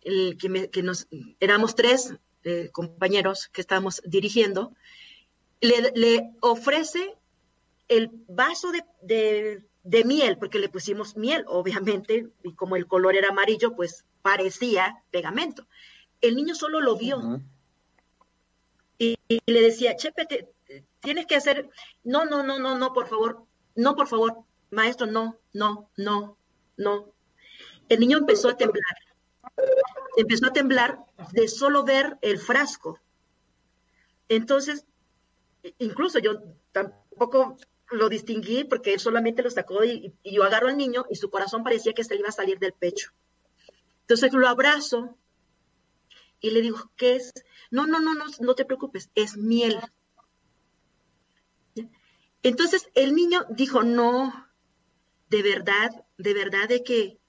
[0.02, 1.08] el que, nos,
[1.40, 4.72] éramos tres eh, compañeros que estábamos dirigiendo,
[5.60, 7.14] le, ofrece
[7.88, 8.72] el vaso
[9.02, 14.04] de, de, miel, porque le pusimos miel, obviamente, y como el color era amarillo, pues
[14.22, 15.66] parecía pegamento
[16.20, 17.40] el niño solo lo vio.
[18.98, 20.52] y, le decía, Chepe,
[21.00, 21.70] tienes que hacer,
[22.04, 26.36] no, no, no, no, no, por favor, no, por favor, maestro, no, no, no,
[26.76, 27.12] no.
[27.88, 28.84] El niño empezó a temblar.
[30.16, 30.98] Empezó a temblar
[31.32, 32.98] de solo ver el frasco.
[34.28, 34.84] Entonces,
[35.78, 37.56] incluso yo tampoco
[37.90, 41.64] lo distinguí porque él solamente lo sacó y, yo agarro al niño y su corazón
[41.64, 43.10] parecía que se iba a salir del pecho.
[44.02, 45.16] Entonces lo abrazo
[46.40, 47.32] y le digo, ¿qué es?
[47.70, 49.80] No, no, no, no, no te preocupes, es miel.
[52.42, 54.48] Entonces el niño dijo, no,
[55.28, 57.19] de verdad, de verdad de que,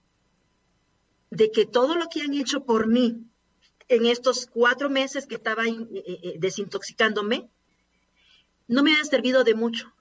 [1.32, 3.26] de que todo lo que han hecho por mí
[3.88, 7.50] en estos cuatro meses que estaba eh, eh, desintoxicándome,
[8.68, 9.92] no me ha servido de mucho.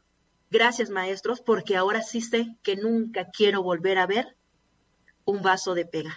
[0.51, 4.37] Gracias, maestros, porque ahora sí sé que nunca quiero volver a ver
[5.25, 6.17] un vaso de pega.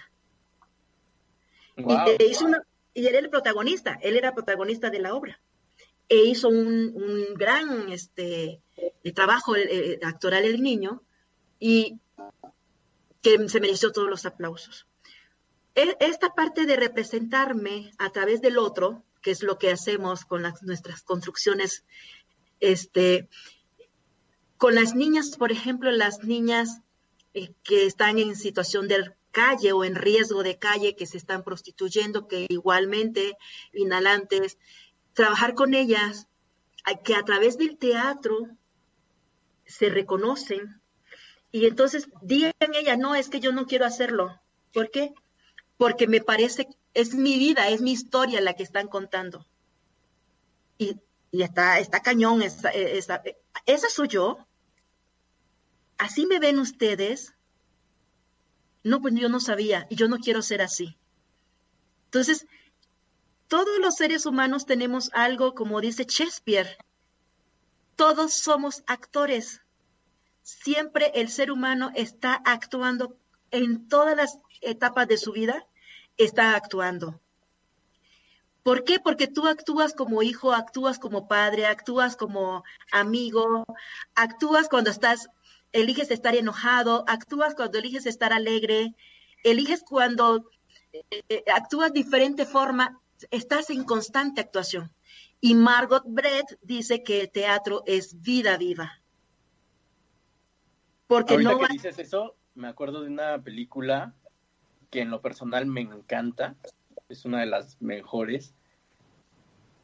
[1.77, 5.39] Y hizo una, y él era el protagonista, él era protagonista de la obra.
[6.09, 8.61] E hizo un, gran este,
[9.15, 9.53] trabajo
[10.03, 11.01] actoral el niño
[11.59, 11.99] y
[13.21, 14.87] que se mereció todos los aplausos.
[15.75, 20.43] E, esta parte de representarme a través del otro, que es lo que hacemos con
[20.43, 21.83] las, nuestras construcciones,
[22.59, 23.29] este,
[24.57, 26.81] con las niñas, por ejemplo, las niñas
[27.33, 31.43] eh, que están en situación de calle o en riesgo de calle, que se están
[31.43, 33.35] prostituyendo, que igualmente
[33.73, 34.57] inhalantes,
[35.13, 36.27] trabajar con ellas,
[37.03, 38.49] que a través del teatro
[39.65, 40.81] se reconocen
[41.51, 44.41] y entonces digan ella, no, es que yo no quiero hacerlo.
[44.73, 45.13] ¿Por qué?
[45.83, 49.45] Porque me parece, es mi vida, es mi historia la que están contando.
[50.77, 50.97] Y,
[51.33, 53.21] está, cañón, esa, esa,
[53.65, 54.37] esa soy yo.
[55.97, 57.33] Así me ven ustedes.
[58.81, 60.97] No, pues yo no sabía y yo no quiero ser así.
[62.05, 62.47] Entonces,
[63.49, 66.77] todos los seres humanos tenemos algo, como dice Shakespeare,
[67.97, 69.59] todos somos actores.
[70.43, 73.17] Siempre el ser humano está actuando
[73.51, 75.67] en todas las etapas de su vida,
[76.17, 77.19] está actuando.
[78.63, 78.99] ¿Por qué?
[78.99, 83.65] Porque tú actúas como hijo, actúas como padre, actúas como amigo,
[84.15, 85.29] actúas cuando estás,
[85.73, 88.95] eliges estar enojado, actúas cuando eliges estar alegre,
[89.43, 90.49] eliges cuando
[90.93, 93.01] eh, eh, actúas diferente forma,
[93.31, 94.93] estás en constante actuación.
[95.41, 99.01] Y Margot Brett dice que el teatro es vida viva.
[101.05, 104.15] Porque Ahorita no que dices eso, me acuerdo de una película
[104.93, 106.55] que en lo personal me encanta,
[107.09, 108.53] es una de las mejores.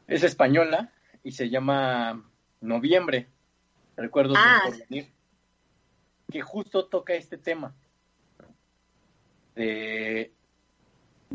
[0.05, 0.93] Es española
[1.23, 2.29] y se llama
[2.61, 3.27] Noviembre.
[3.97, 4.61] Recuerdo ah.
[6.31, 7.73] Que justo toca este tema
[9.55, 10.31] de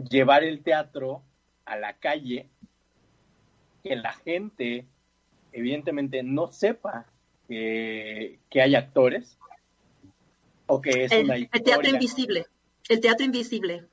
[0.08, 1.24] llevar el teatro
[1.64, 2.48] a la calle,
[3.82, 4.86] que la gente
[5.50, 7.06] evidentemente no sepa
[7.48, 9.36] que, hay actores
[10.66, 12.46] o que es el, una El teatro invisible,
[12.88, 13.88] el teatro invisible.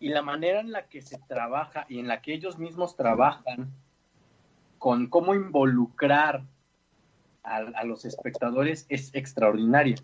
[0.00, 3.72] Y la manera en la que se trabaja y en la que ellos mismos trabajan
[4.78, 6.44] con cómo involucrar
[7.42, 9.96] a, a los espectadores es extraordinaria.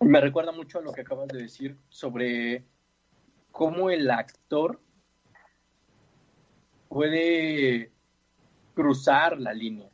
[0.00, 2.64] Me recuerda mucho a lo que acabas de decir sobre
[3.52, 4.80] cómo el actor
[6.88, 7.90] puede
[8.74, 9.88] cruzar la línea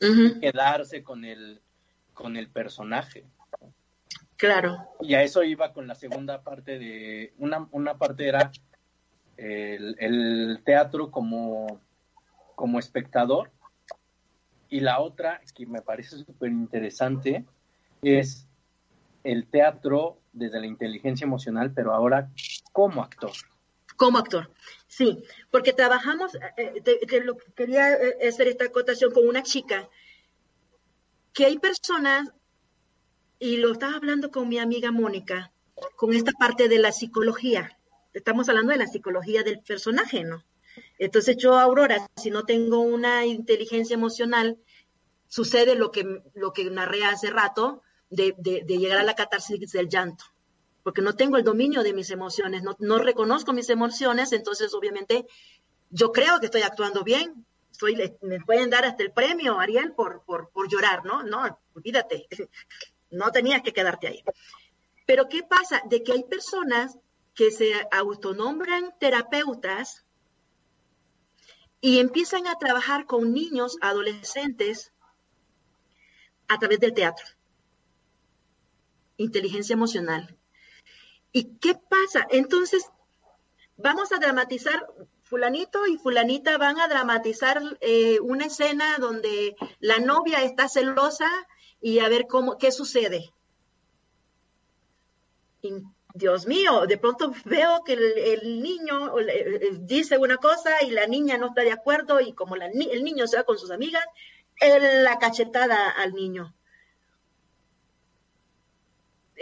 [0.00, 1.60] y quedarse con el,
[2.14, 3.24] con el personaje.
[4.42, 4.88] Claro.
[5.00, 8.50] Y a eso iba con la segunda parte de, una, una parte era
[9.36, 11.80] el, teatro como,
[12.56, 13.52] como espectador
[14.68, 17.44] y la otra, que me parece súper interesante,
[18.02, 18.48] es
[19.22, 22.28] el teatro desde la inteligencia emocional, pero ahora
[22.72, 23.30] como actor.
[23.94, 24.50] Como actor,
[24.88, 25.22] sí,
[25.52, 29.88] porque trabajamos, eh, eh, quería eh, hacer esta acotación con una chica,
[31.32, 32.32] que hay personas,
[33.42, 35.50] y lo estaba hablando con mi amiga Mónica,
[35.96, 37.76] con esta parte de la psicología.
[38.14, 40.44] Estamos hablando de la psicología del personaje, ¿no?
[40.96, 44.58] Entonces yo, Aurora, si no tengo una inteligencia emocional,
[45.26, 49.88] sucede lo que, lo que narré hace rato, de, de, llegar a la catarsis del
[49.88, 50.24] llanto,
[50.84, 55.26] porque no tengo el dominio de mis emociones, no, no, reconozco mis emociones, entonces obviamente
[55.90, 60.22] yo creo que estoy actuando bien, estoy, me pueden dar hasta el premio, Ariel, por,
[60.24, 61.24] por, por llorar, ¿no?
[61.24, 62.28] No, olvídate,
[63.12, 64.24] no tenías que quedarte ahí.
[65.06, 65.82] Pero ¿qué pasa?
[65.88, 66.98] De que hay personas
[67.34, 70.04] que se autonombran terapeutas
[71.80, 74.92] y empiezan a trabajar con niños, adolescentes,
[76.48, 77.24] a través del teatro
[79.22, 80.36] inteligencia emocional.
[81.32, 82.26] ¿Y qué pasa?
[82.30, 82.84] Entonces,
[83.76, 84.86] vamos a dramatizar,
[85.22, 91.30] fulanito y fulanita van a dramatizar eh, una escena donde la novia está celosa
[91.82, 93.32] y a ver cómo, qué sucede.
[96.14, 99.14] Dios mío, de pronto veo que el, niño
[99.80, 103.36] dice una cosa y la niña no está de acuerdo y como el niño se
[103.36, 104.04] va con sus amigas,
[104.60, 106.54] la cachetada al niño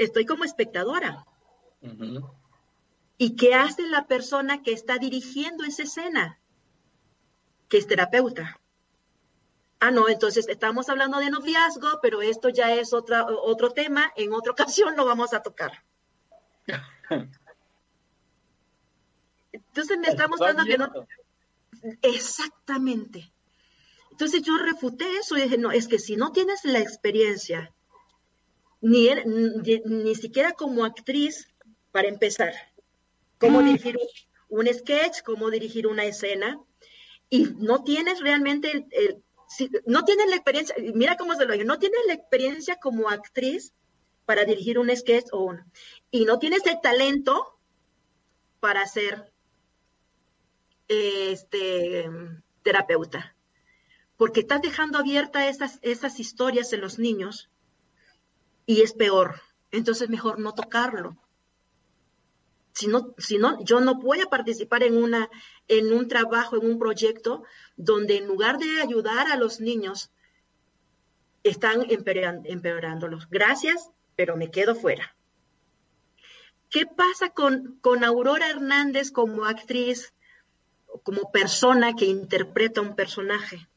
[0.05, 1.27] estoy como espectadora.
[3.19, 6.41] ¿Y qué hace la persona que está dirigiendo esa escena?
[7.69, 8.60] Que es terapeuta.
[9.81, 14.13] Ah, no, entonces estamos hablando de noviazgo, pero esto ya es otra, otro tema.
[14.15, 15.83] En otra ocasión lo vamos a tocar.
[19.51, 20.93] Entonces me está mostrando que no.
[22.03, 23.33] Exactamente.
[24.11, 27.73] Entonces yo refuté eso y dije, no, es que si no tienes la experiencia
[28.83, 29.09] ni,
[29.87, 31.49] ni, siquiera como actriz,
[31.91, 32.53] para empezar,
[33.39, 33.65] cómo mm.
[33.65, 33.99] dirigir
[34.49, 36.61] un sketch, cómo dirigir una escena,
[37.31, 41.65] y no tienes realmente el, si, no tienes la experiencia, mira cómo se lo digo,
[41.65, 43.75] no tienes la experiencia como actriz
[44.25, 45.67] para dirigir un sketch o uno,
[46.13, 47.59] y no tienes el talento
[48.61, 49.33] para ser
[50.87, 52.09] este
[52.63, 53.35] terapeuta,
[54.17, 57.51] porque estás dejando abiertas esas, esas historias en los niños
[58.67, 59.41] y es peor.
[59.73, 61.17] Entonces mejor no tocarlo.
[62.81, 65.29] Si no, no, yo no voy a participar en, una,
[65.69, 67.43] en un trabajo, en un proyecto
[67.77, 70.11] donde en lugar de ayudar a los niños,
[71.43, 73.29] están empeorándolos.
[73.29, 75.15] Gracias, pero me quedo fuera.
[76.71, 80.15] ¿Qué pasa con, con Aurora Hernández como actriz,
[81.03, 83.69] como persona que interpreta un personaje?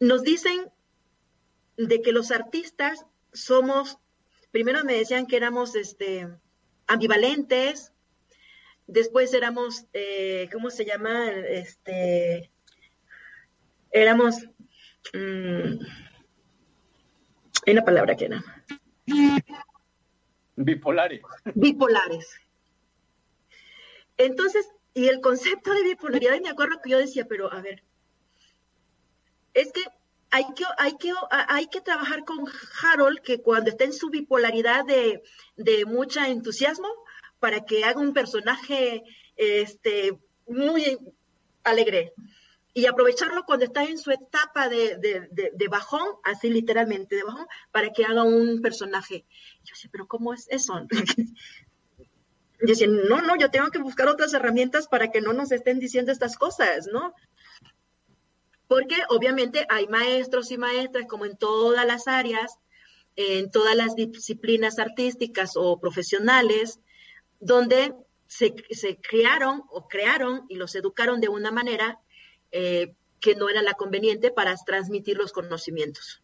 [0.00, 0.72] Nos dicen
[1.76, 3.98] de que los artistas somos,
[4.50, 6.28] primero me decían que éramos este,
[6.92, 7.92] ambivalentes,
[8.86, 11.30] después éramos, eh, ¿cómo se llama?
[11.30, 12.50] Este,
[13.90, 14.36] éramos,
[15.12, 15.78] mmm,
[17.66, 18.44] hay una palabra que era.
[20.56, 21.22] Bipolares.
[21.54, 22.40] Bipolares.
[24.18, 27.82] Entonces, y el concepto de bipolaridad, me acuerdo que yo decía, pero a ver,
[29.54, 29.82] es que
[30.32, 32.46] hay que, hay que, hay que trabajar con
[32.82, 35.22] Harold, que cuando está en su bipolaridad de,
[35.56, 36.88] de mucha entusiasmo,
[37.38, 39.04] para que haga un personaje
[39.36, 40.98] este, muy
[41.64, 42.14] alegre.
[42.72, 47.46] Y aprovecharlo cuando está en su etapa de, de, de, bajón, así literalmente de bajón,
[47.70, 49.26] para que haga un personaje.
[49.64, 50.80] Yo decía, pero ¿cómo es eso?
[52.64, 55.80] Yo decía, no, no, yo tengo que buscar otras herramientas para que no nos estén
[55.80, 57.12] diciendo estas cosas, ¿no?
[58.72, 62.58] Porque obviamente hay maestros y maestras como en todas las áreas,
[63.16, 66.80] en todas las disciplinas artísticas o profesionales,
[67.38, 67.94] donde
[68.26, 72.00] se, se crearon o crearon y los educaron de una manera
[72.50, 76.22] eh, que no era la conveniente para transmitir los conocimientos.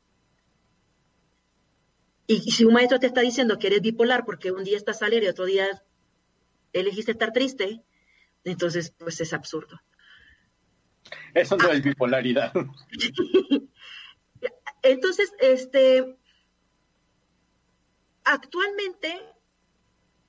[2.26, 5.26] Y, si un maestro te está diciendo que eres bipolar porque un día estás alegre
[5.26, 5.84] y otro día
[6.72, 7.82] elegiste estar triste,
[8.44, 9.78] entonces pues es absurdo.
[11.38, 12.52] Eso no es bipolaridad.
[14.82, 16.16] Entonces, este,
[18.24, 19.20] actualmente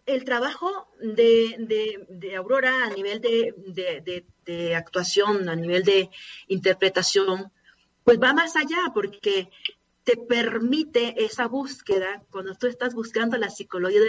[0.05, 1.55] el trabajo de,
[2.09, 6.09] de, Aurora a nivel de, de, actuación, a nivel de
[6.47, 7.51] interpretación,
[8.03, 9.49] pues va más allá porque
[10.03, 14.01] te permite esa búsqueda, cuando tú estás buscando la psicología,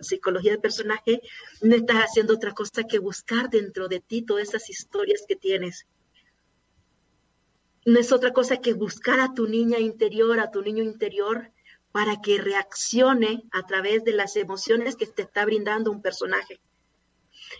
[0.00, 1.20] psicología del personaje,
[1.62, 5.86] no estás haciendo otra cosa que buscar dentro de ti todas esas historias que tienes
[7.84, 11.52] no es otra cosa que buscar a tu niña interior, a tu niño interior,
[11.92, 16.60] para que reaccione a través de las emociones que te está brindando un personaje.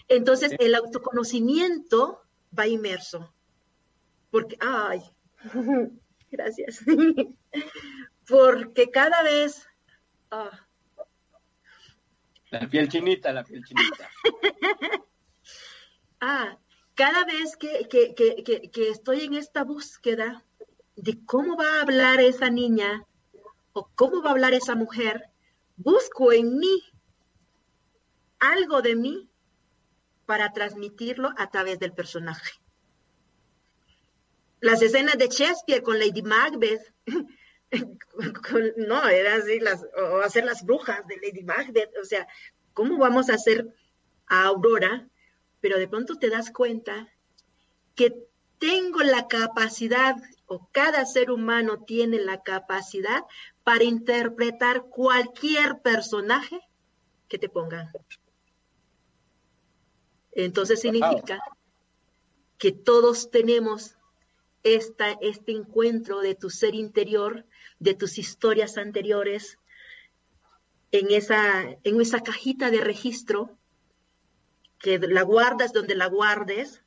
[0.09, 2.23] Entonces, el autoconocimiento
[2.57, 3.33] va inmerso.
[4.31, 5.01] Porque, ay,
[6.31, 6.81] gracias.
[8.29, 9.69] Porque cada vez...
[10.31, 10.67] Ah.
[12.51, 14.09] La piel chinita, la piel chinita.
[16.21, 16.59] ah,
[16.95, 20.45] cada vez que, que, que, que, estoy en esta búsqueda
[20.97, 23.05] de cómo va a hablar esa niña
[23.73, 25.25] o cómo va a hablar esa mujer,
[25.77, 26.83] busco en mí
[28.39, 29.29] algo de mí
[30.27, 32.53] para transmitirlo a través del personaje.
[34.61, 36.95] Las escenas de Shakespeare con Lady Macbeth,
[38.77, 42.27] no, era así, las, o hacer las brujas de Lady Macbeth, o sea,
[42.73, 43.75] ¿cómo vamos a hacer
[44.27, 45.09] a Aurora
[45.65, 47.09] pero de pronto te das cuenta
[47.95, 53.23] que tengo la capacidad, o cada ser humano tiene la capacidad
[53.63, 56.61] para interpretar cualquier personaje
[57.29, 57.91] que te pongan.
[60.33, 61.41] Entonces significa
[62.59, 63.97] que todos tenemos
[64.65, 67.47] esta, este encuentro de tu ser interior,
[67.79, 69.59] de tus historias anteriores,
[70.93, 73.57] en esa, en esa cajita de registro
[74.85, 76.83] que la guardas donde la guardes,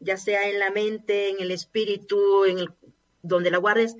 [0.00, 2.72] ya sea en la mente, en el espíritu, en el,
[3.20, 3.94] donde la guardes,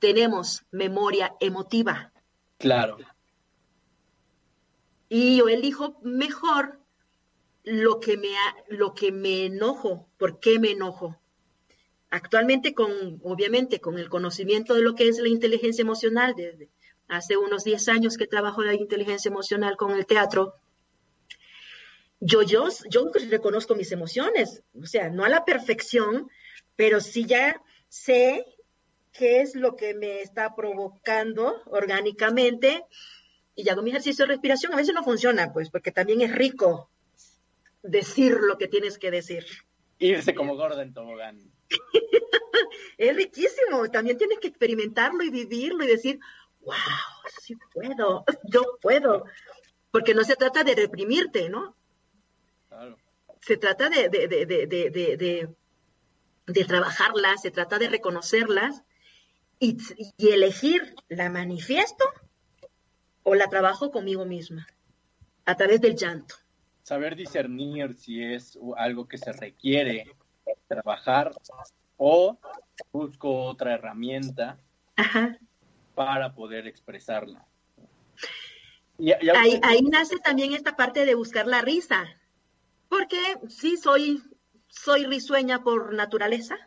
[0.00, 2.12] tenemos memoria emotiva.
[2.58, 2.98] Claro.
[5.08, 6.80] Y yo elijo mejor
[7.62, 8.32] lo que me,
[8.66, 10.08] lo que me enojo.
[10.18, 11.16] ¿Por qué me enojo?
[12.10, 16.68] Actualmente, con, obviamente, con el conocimiento de lo que es la inteligencia emocional, desde
[17.06, 20.56] hace unos 10 años que trabajo la inteligencia emocional con el teatro,
[22.20, 26.30] yo, yo, yo reconozco mis emociones, o sea, no a la perfección,
[26.76, 28.44] pero sí ya sé
[29.12, 32.84] qué es lo que me está provocando orgánicamente
[33.54, 34.72] y hago mi ejercicio de respiración.
[34.72, 36.90] A veces no funciona, pues, porque también es rico
[37.82, 39.44] decir lo que tienes que decir.
[39.98, 41.50] irse como gorda en tobogán.
[42.98, 43.90] es riquísimo.
[43.90, 46.20] También tienes que experimentarlo y vivirlo y decir,
[46.60, 46.74] wow,
[47.40, 49.24] sí puedo, yo puedo.
[49.90, 51.76] Porque no se trata de reprimirte, ¿no?
[53.40, 55.48] Se trata de, de, de, de,
[56.46, 58.82] de trabajarlas, se trata de reconocerlas
[59.58, 59.78] y,
[60.16, 62.04] y elegir, ¿la manifiesto
[63.22, 64.66] o la trabajo conmigo misma?
[65.44, 66.34] A través del llanto.
[66.82, 70.16] Saber discernir si es algo que se requiere
[70.66, 71.32] trabajar
[71.96, 72.38] o
[72.92, 74.58] busco otra herramienta
[75.94, 77.46] para poder expresarla.
[79.36, 82.06] ahí, ahí, nace también esta parte de buscar la risa,
[82.90, 84.22] porque sí soy,
[84.68, 86.58] soy risueña por naturaleza.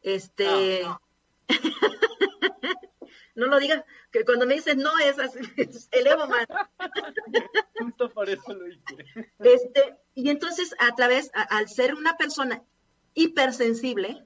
[0.00, 1.00] Este, ah.
[3.34, 5.40] no lo digas, que cuando me dices no es así,
[5.90, 6.46] elevo más.
[7.80, 9.04] Justo por eso lo hice.
[9.40, 12.62] Este, y entonces a través, al ser una persona
[13.14, 14.24] hipersensible,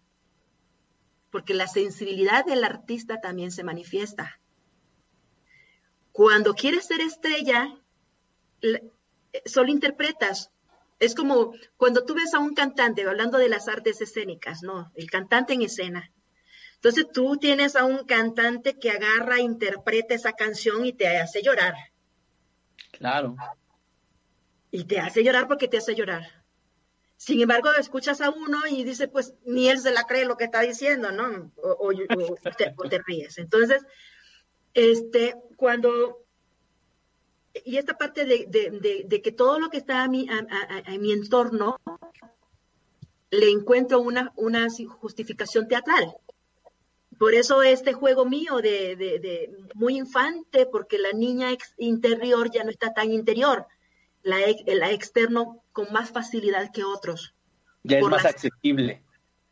[1.30, 4.38] porque la sensibilidad del artista también se manifiesta.
[6.12, 7.76] Cuando quieres ser estrella,
[9.46, 10.52] solo interpretas.
[11.04, 14.90] Es como cuando tú ves a un cantante, hablando de las artes escénicas, ¿no?
[14.94, 16.10] El cantante en escena.
[16.76, 21.74] Entonces tú tienes a un cantante que agarra, interpreta esa canción y te hace llorar.
[22.92, 23.36] Claro.
[24.70, 26.44] Y te hace llorar porque te hace llorar.
[27.16, 30.44] Sin embargo, escuchas a uno y dice, pues ni él se la cree lo que
[30.44, 31.52] está diciendo, ¿no?
[31.56, 31.92] O,
[32.88, 33.38] te, ríes.
[33.38, 33.82] Entonces,
[34.74, 36.23] este, cuando
[37.64, 41.80] y esta parte de, que todo lo que está a mi, a, mi entorno
[43.30, 44.68] le encuentro una, una
[45.00, 46.14] justificación teatral.
[47.18, 52.92] Por eso este juego mío de, muy infante, porque la niña interior ya no está
[52.92, 53.66] tan interior,
[54.22, 57.34] la, la externo con más facilidad que otros.
[57.84, 59.02] Ya es más accesible.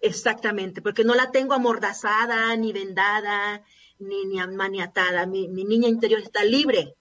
[0.01, 3.63] Exactamente, porque no la tengo amordazada, ni vendada,
[4.01, 5.27] ni, ni maniatada.
[5.27, 6.97] Mi, niña interior está libre.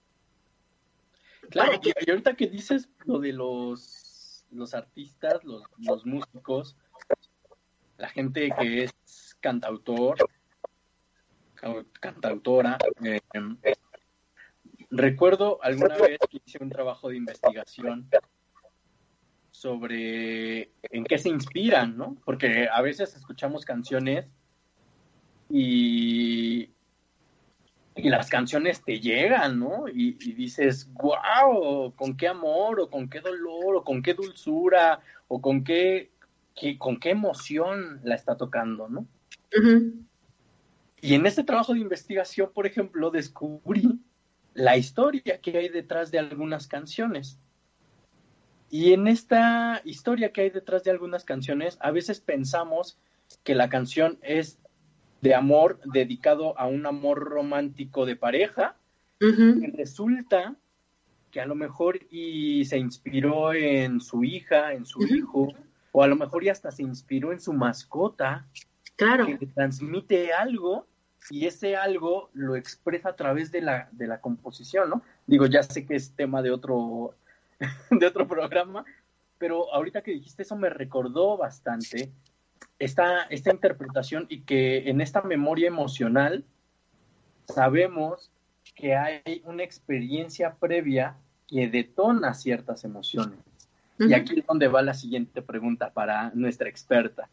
[1.52, 6.76] Claro, y ahorita que dices lo de los, los artistas, los, los músicos,
[7.98, 10.16] la gente que es cantautor,
[12.00, 13.20] cantautora, eh,
[14.90, 18.08] recuerdo alguna vez que hice un trabajo de investigación
[19.50, 22.16] sobre en qué se inspiran, ¿no?
[22.24, 24.26] Porque a veces escuchamos canciones
[25.50, 26.70] y,
[28.02, 29.86] y las canciones te llegan, ¿no?
[29.86, 34.98] Y, dices, wow, con qué amor, o con qué dolor, o con qué dulzura,
[35.28, 36.10] o con qué,
[36.78, 39.06] con qué emoción la está tocando, ¿no?
[41.00, 44.00] Y en este trabajo de investigación, por ejemplo, descubrí
[44.54, 47.38] la historia que hay detrás de algunas canciones.
[48.68, 52.98] Y en esta historia que hay detrás de algunas canciones, a veces pensamos
[53.44, 54.58] que la canción es
[55.22, 58.76] de amor dedicado a un amor romántico de pareja,
[59.20, 60.56] y resulta
[61.30, 65.54] que a lo mejor y se inspiró en su hija, en su hijo,
[65.92, 68.46] o a lo mejor y hasta se inspiró en su mascota,
[68.96, 69.26] claro.
[69.26, 70.86] que le transmite algo
[71.30, 75.02] y ese algo lo expresa a través de la, de la composición, ¿no?
[75.28, 77.14] Digo, ya sé que es tema de otro
[77.90, 78.84] de otro programa,
[79.38, 82.10] pero ahorita que dijiste eso me recordó bastante
[82.84, 86.44] esta, esta interpretación y que en esta memoria emocional
[87.46, 88.32] sabemos
[88.74, 91.16] que hay una experiencia previa
[91.46, 93.38] que detona ciertas emociones.
[94.00, 97.28] Y aquí es donde va la siguiente pregunta para nuestra experta.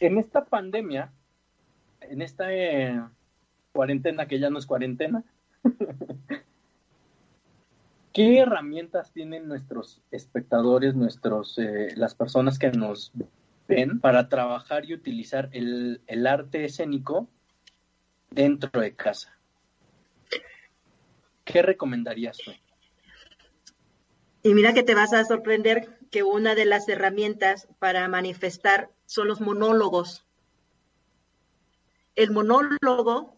[0.00, 1.12] En esta pandemia,
[2.00, 2.98] en esta eh,
[3.72, 5.22] cuarentena que ya no es cuarentena,
[8.14, 13.10] ¿Qué herramientas tienen nuestros espectadores, nuestros, eh, las personas que nos
[13.66, 17.28] ven para trabajar y utilizar el, arte escénico
[18.30, 19.36] dentro de casa?
[21.44, 22.52] ¿Qué recomendarías tú?
[24.44, 29.26] Y mira que te vas a sorprender que una de las herramientas para manifestar son
[29.26, 30.24] los monólogos.
[32.14, 33.33] El monólogo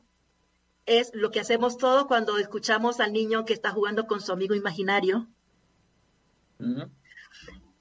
[0.87, 4.55] es lo que hacemos todo cuando escuchamos al niño que está jugando con su amigo
[4.55, 5.28] imaginario.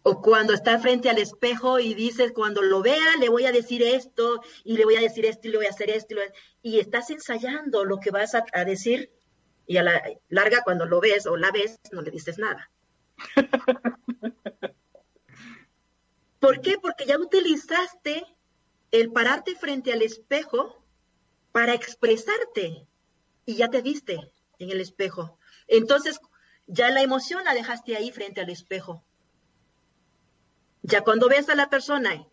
[0.01, 3.81] O cuando está frente al espejo y dices, cuando lo vea, le voy a decir
[3.83, 6.15] esto, y le voy a decir esto, y le voy a hacer esto,
[6.61, 9.11] y, estás ensayando lo que vas a, decir,
[9.65, 12.69] y a la larga, cuando lo ves o la ves, no le dices nada.
[16.39, 16.77] ¿Por qué?
[16.79, 18.23] Porque ya utilizaste
[18.91, 20.83] el pararte frente al espejo
[21.51, 22.85] para expresarte
[23.45, 25.37] y ya te viste en el espejo.
[25.67, 26.19] Entonces,
[26.67, 29.03] ya la emoción la dejaste ahí frente al espejo.
[30.81, 32.27] Ya cuando ves a la persona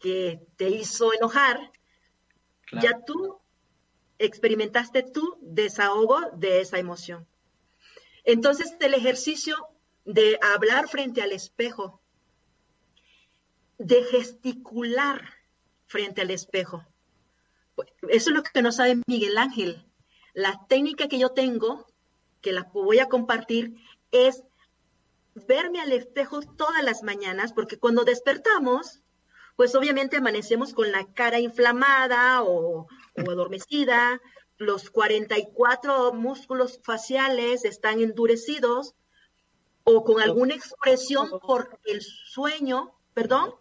[0.00, 1.72] que te hizo enojar,
[2.80, 3.40] ya tú
[4.18, 7.26] experimentaste tu desahogo de esa emoción.
[8.24, 9.56] Entonces, el ejercicio
[10.04, 12.00] de hablar frente al espejo,
[13.78, 15.34] de gesticular
[15.86, 16.84] frente al espejo.
[18.08, 19.85] Eso es lo que no sabe Miguel Ángel.
[20.36, 21.86] La técnica que yo tengo,
[22.42, 23.74] que la voy a compartir,
[24.12, 24.44] es
[25.34, 29.02] verme al espejo todas las mañanas, porque cuando despertamos,
[29.56, 34.20] pues obviamente amanecemos con la cara inflamada o, adormecida,
[34.58, 38.94] los 44 músculos faciales están endurecidos
[39.84, 43.54] o con alguna expresión por el sueño, perdón.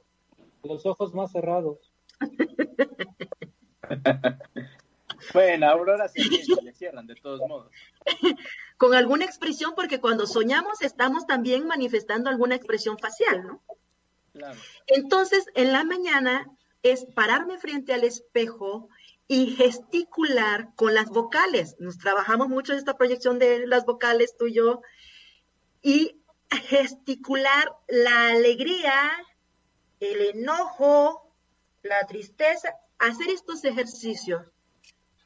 [0.61, 1.93] Los ojos más cerrados.
[5.33, 6.21] bueno, Aurora se
[6.73, 7.71] cierran de todos modos.
[8.77, 13.61] con alguna expresión, porque cuando soñamos estamos también manifestando alguna expresión facial, ¿no?
[14.87, 16.45] Entonces, en la mañana
[16.83, 18.89] es pararme frente al espejo
[19.27, 21.77] y gesticular con las vocales.
[21.79, 24.81] Nos trabajamos mucho en esta proyección de las vocales, tú y yo,
[25.81, 26.21] y
[26.67, 28.93] gesticular la alegría,
[30.01, 31.33] el enojo,
[31.81, 34.41] la tristeza, hacer estos ejercicios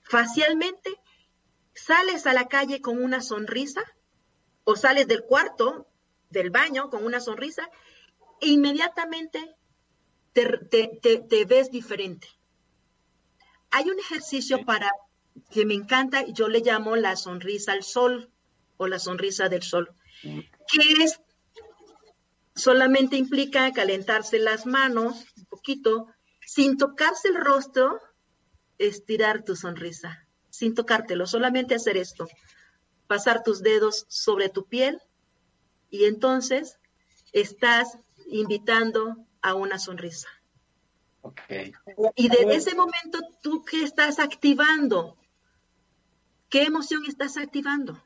[0.10, 1.00] facialmente.
[1.74, 3.82] Sales a la calle con una sonrisa
[4.66, 5.88] o sales del cuarto,
[6.30, 7.70] del baño con una sonrisa
[8.42, 9.56] inmediatamente
[10.34, 12.28] te, ves diferente.
[13.72, 14.92] Hay un ejercicio para
[15.52, 18.32] que me encanta, yo le llamo la sonrisa al sol
[18.78, 21.20] o la sonrisa del sol, que es
[22.56, 26.08] solamente implica calentarse las manos un poquito,
[26.46, 28.00] sin tocarse el rostro,
[28.80, 32.28] estirar tu sonrisa, sin tocártelo, solamente hacer esto,
[33.08, 35.02] pasar tus dedos sobre tu piel
[35.90, 36.80] y entonces
[37.34, 40.28] estás invitando a una sonrisa.
[41.22, 41.74] Okay.
[42.16, 45.18] Y de ese momento, ¿tú qué estás activando?
[46.50, 48.02] ¿Qué emoción estás activando?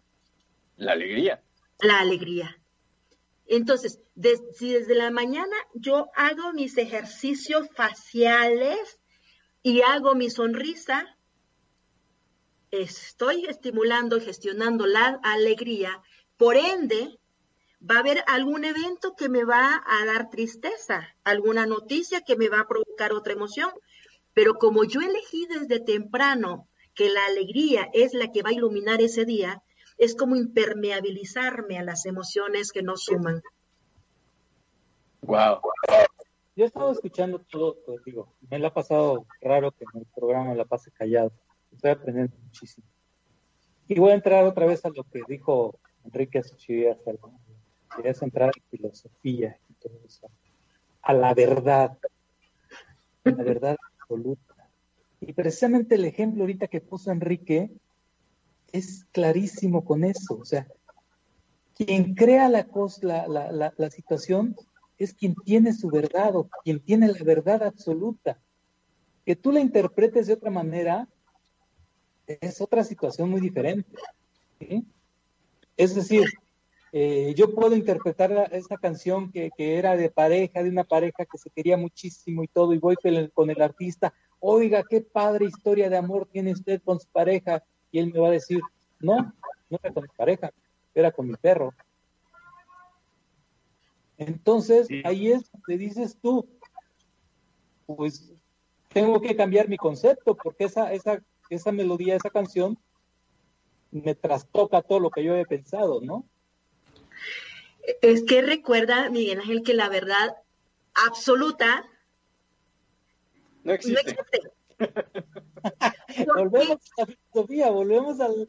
[0.77, 1.41] La alegría.
[1.79, 2.59] La alegría.
[3.45, 3.99] Entonces,
[4.55, 8.99] si desde la mañana yo hago mis ejercicios faciales
[9.63, 11.17] y hago mi sonrisa,
[12.69, 16.01] estoy estimulando y gestionando la alegría.
[16.37, 17.17] Por ende,
[17.81, 22.49] va a haber algún evento que me va a dar tristeza, alguna noticia que me
[22.49, 23.71] va a provocar otra emoción.
[24.33, 29.01] Pero como yo elegí desde temprano que la alegría es la que va a iluminar
[29.01, 29.63] ese día,
[29.97, 33.41] es como impermeabilizarme a las emociones que no suman.
[35.21, 35.61] Wow.
[36.55, 40.05] Yo he estado escuchando todo, pues, digo, me la ha pasado raro que en el
[40.15, 41.31] programa la pase callado.
[41.71, 42.85] Estoy aprendiendo muchísimo.
[43.87, 46.97] Y voy a entrar otra vez a lo que dijo Enrique Suchivia
[47.95, 50.29] querías entrar en filosofía y todo eso,
[51.01, 51.97] a la verdad,
[53.23, 54.69] a la verdad absoluta.
[55.21, 57.71] Y precisamente el ejemplo ahorita que puso Enrique
[58.71, 60.37] es clarísimo con eso.
[60.39, 60.67] O sea,
[61.75, 64.55] quien crea la, cosa, la, la, la situación
[64.97, 68.39] es quien tiene su verdad o quien tiene la verdad absoluta.
[69.25, 71.07] Que tú la interpretes de otra manera
[72.27, 73.89] es otra situación muy diferente.
[75.75, 76.25] Es decir,
[76.95, 81.49] eh, yo puedo interpretar esa canción que, era de pareja, de una pareja que se
[81.49, 82.95] quería muchísimo y todo, y voy
[83.33, 87.97] con el, artista, oiga, qué padre historia de amor tiene usted con su pareja, y
[87.97, 88.61] él me va a decir,
[88.99, 89.33] no,
[89.71, 90.51] no era con mi pareja,
[90.93, 91.73] era con mi perro.
[94.27, 96.47] Entonces, ahí es donde dices tú,
[97.85, 98.31] pues
[98.89, 102.77] tengo que cambiar mi concepto, porque esa, esa, esa melodía, esa canción,
[103.91, 106.25] me trastoca todo lo que yo he pensado, ¿no?
[108.01, 110.37] Es que recuerda, Miguel Ángel, que la verdad
[110.93, 111.85] absoluta
[113.63, 114.15] no existe.
[116.35, 118.45] volvemos a filosofía, volvemos al...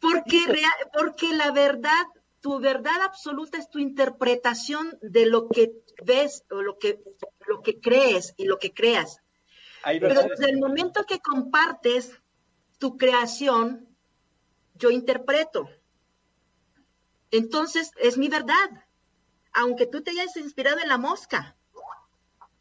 [0.00, 0.38] Porque,
[0.92, 2.06] porque la verdad,
[2.40, 5.72] tu verdad absoluta es tu interpretación de lo que
[6.04, 7.02] ves o lo que,
[7.46, 9.20] lo que crees y lo que creas.
[9.82, 12.12] Pero desde el momento que compartes
[12.78, 13.88] tu creación,
[14.74, 15.68] yo interpreto.
[17.30, 18.86] Entonces, es mi verdad,
[19.52, 21.56] aunque tú te hayas inspirado en la mosca,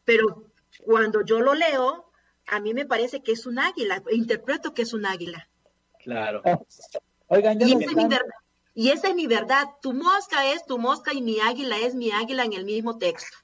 [0.04, 0.52] pero
[0.84, 2.12] cuando yo lo leo,
[2.48, 5.50] a mí me parece que es un águila, interpreto que es un águila.
[6.00, 6.42] Claro.
[7.28, 8.22] Oigan, y, esa es mi verdad,
[8.78, 9.66] y esa es mi verdad.
[9.82, 13.36] Tu mosca es tu mosca y mi águila es mi águila en el mismo texto.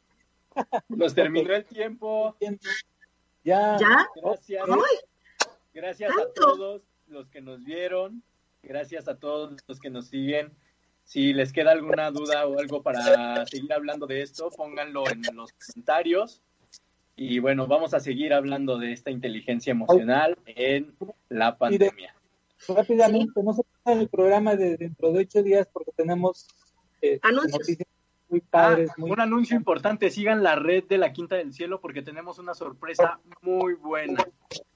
[0.89, 2.37] Nos terminó el tiempo.
[3.43, 3.75] Ya.
[3.79, 4.07] ¿Ya?
[4.15, 4.63] Gracias.
[5.73, 8.21] Gracias a todos los que nos vieron.
[8.61, 10.53] Gracias a todos los que nos siguen
[11.03, 15.51] Si les queda alguna duda o algo para seguir hablando de esto, pónganlo en los
[15.53, 16.43] comentarios.
[17.15, 20.95] Y bueno, vamos a seguir hablando de esta inteligencia emocional en
[21.29, 22.13] la pandemia.
[22.67, 26.47] rápidamente, no se pierdan el programa de dentro de ocho días porque tenemos
[27.01, 27.87] eh, noticias
[28.29, 28.89] muy padres.
[28.91, 32.53] Ah, un anuncio importante, sigan la red de la Quinta del Cielo porque tenemos una
[32.53, 34.25] sorpresa muy buena.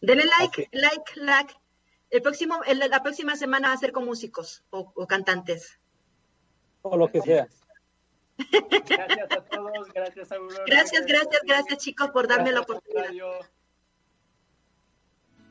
[0.01, 1.53] Denle like, like, like.
[2.09, 5.79] El próximo, la próxima semana va a ser con músicos o, o cantantes.
[6.81, 7.47] O lo que sea.
[8.37, 10.63] Gracias a todos, gracias Aurora.
[10.67, 13.11] Gracias, gracias, gracias chicos por darme la oportunidad.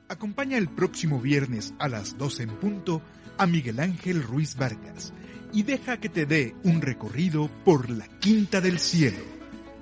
[0.09, 3.03] Acompaña el próximo viernes a las 12 en punto
[3.39, 5.13] a Miguel Ángel Ruiz Vargas
[5.53, 9.25] y deja que te dé un recorrido por la Quinta del Cielo,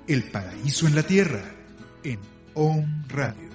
[0.07, 1.43] el paraíso en la tierra,
[2.03, 2.19] en
[2.55, 3.54] On Radio.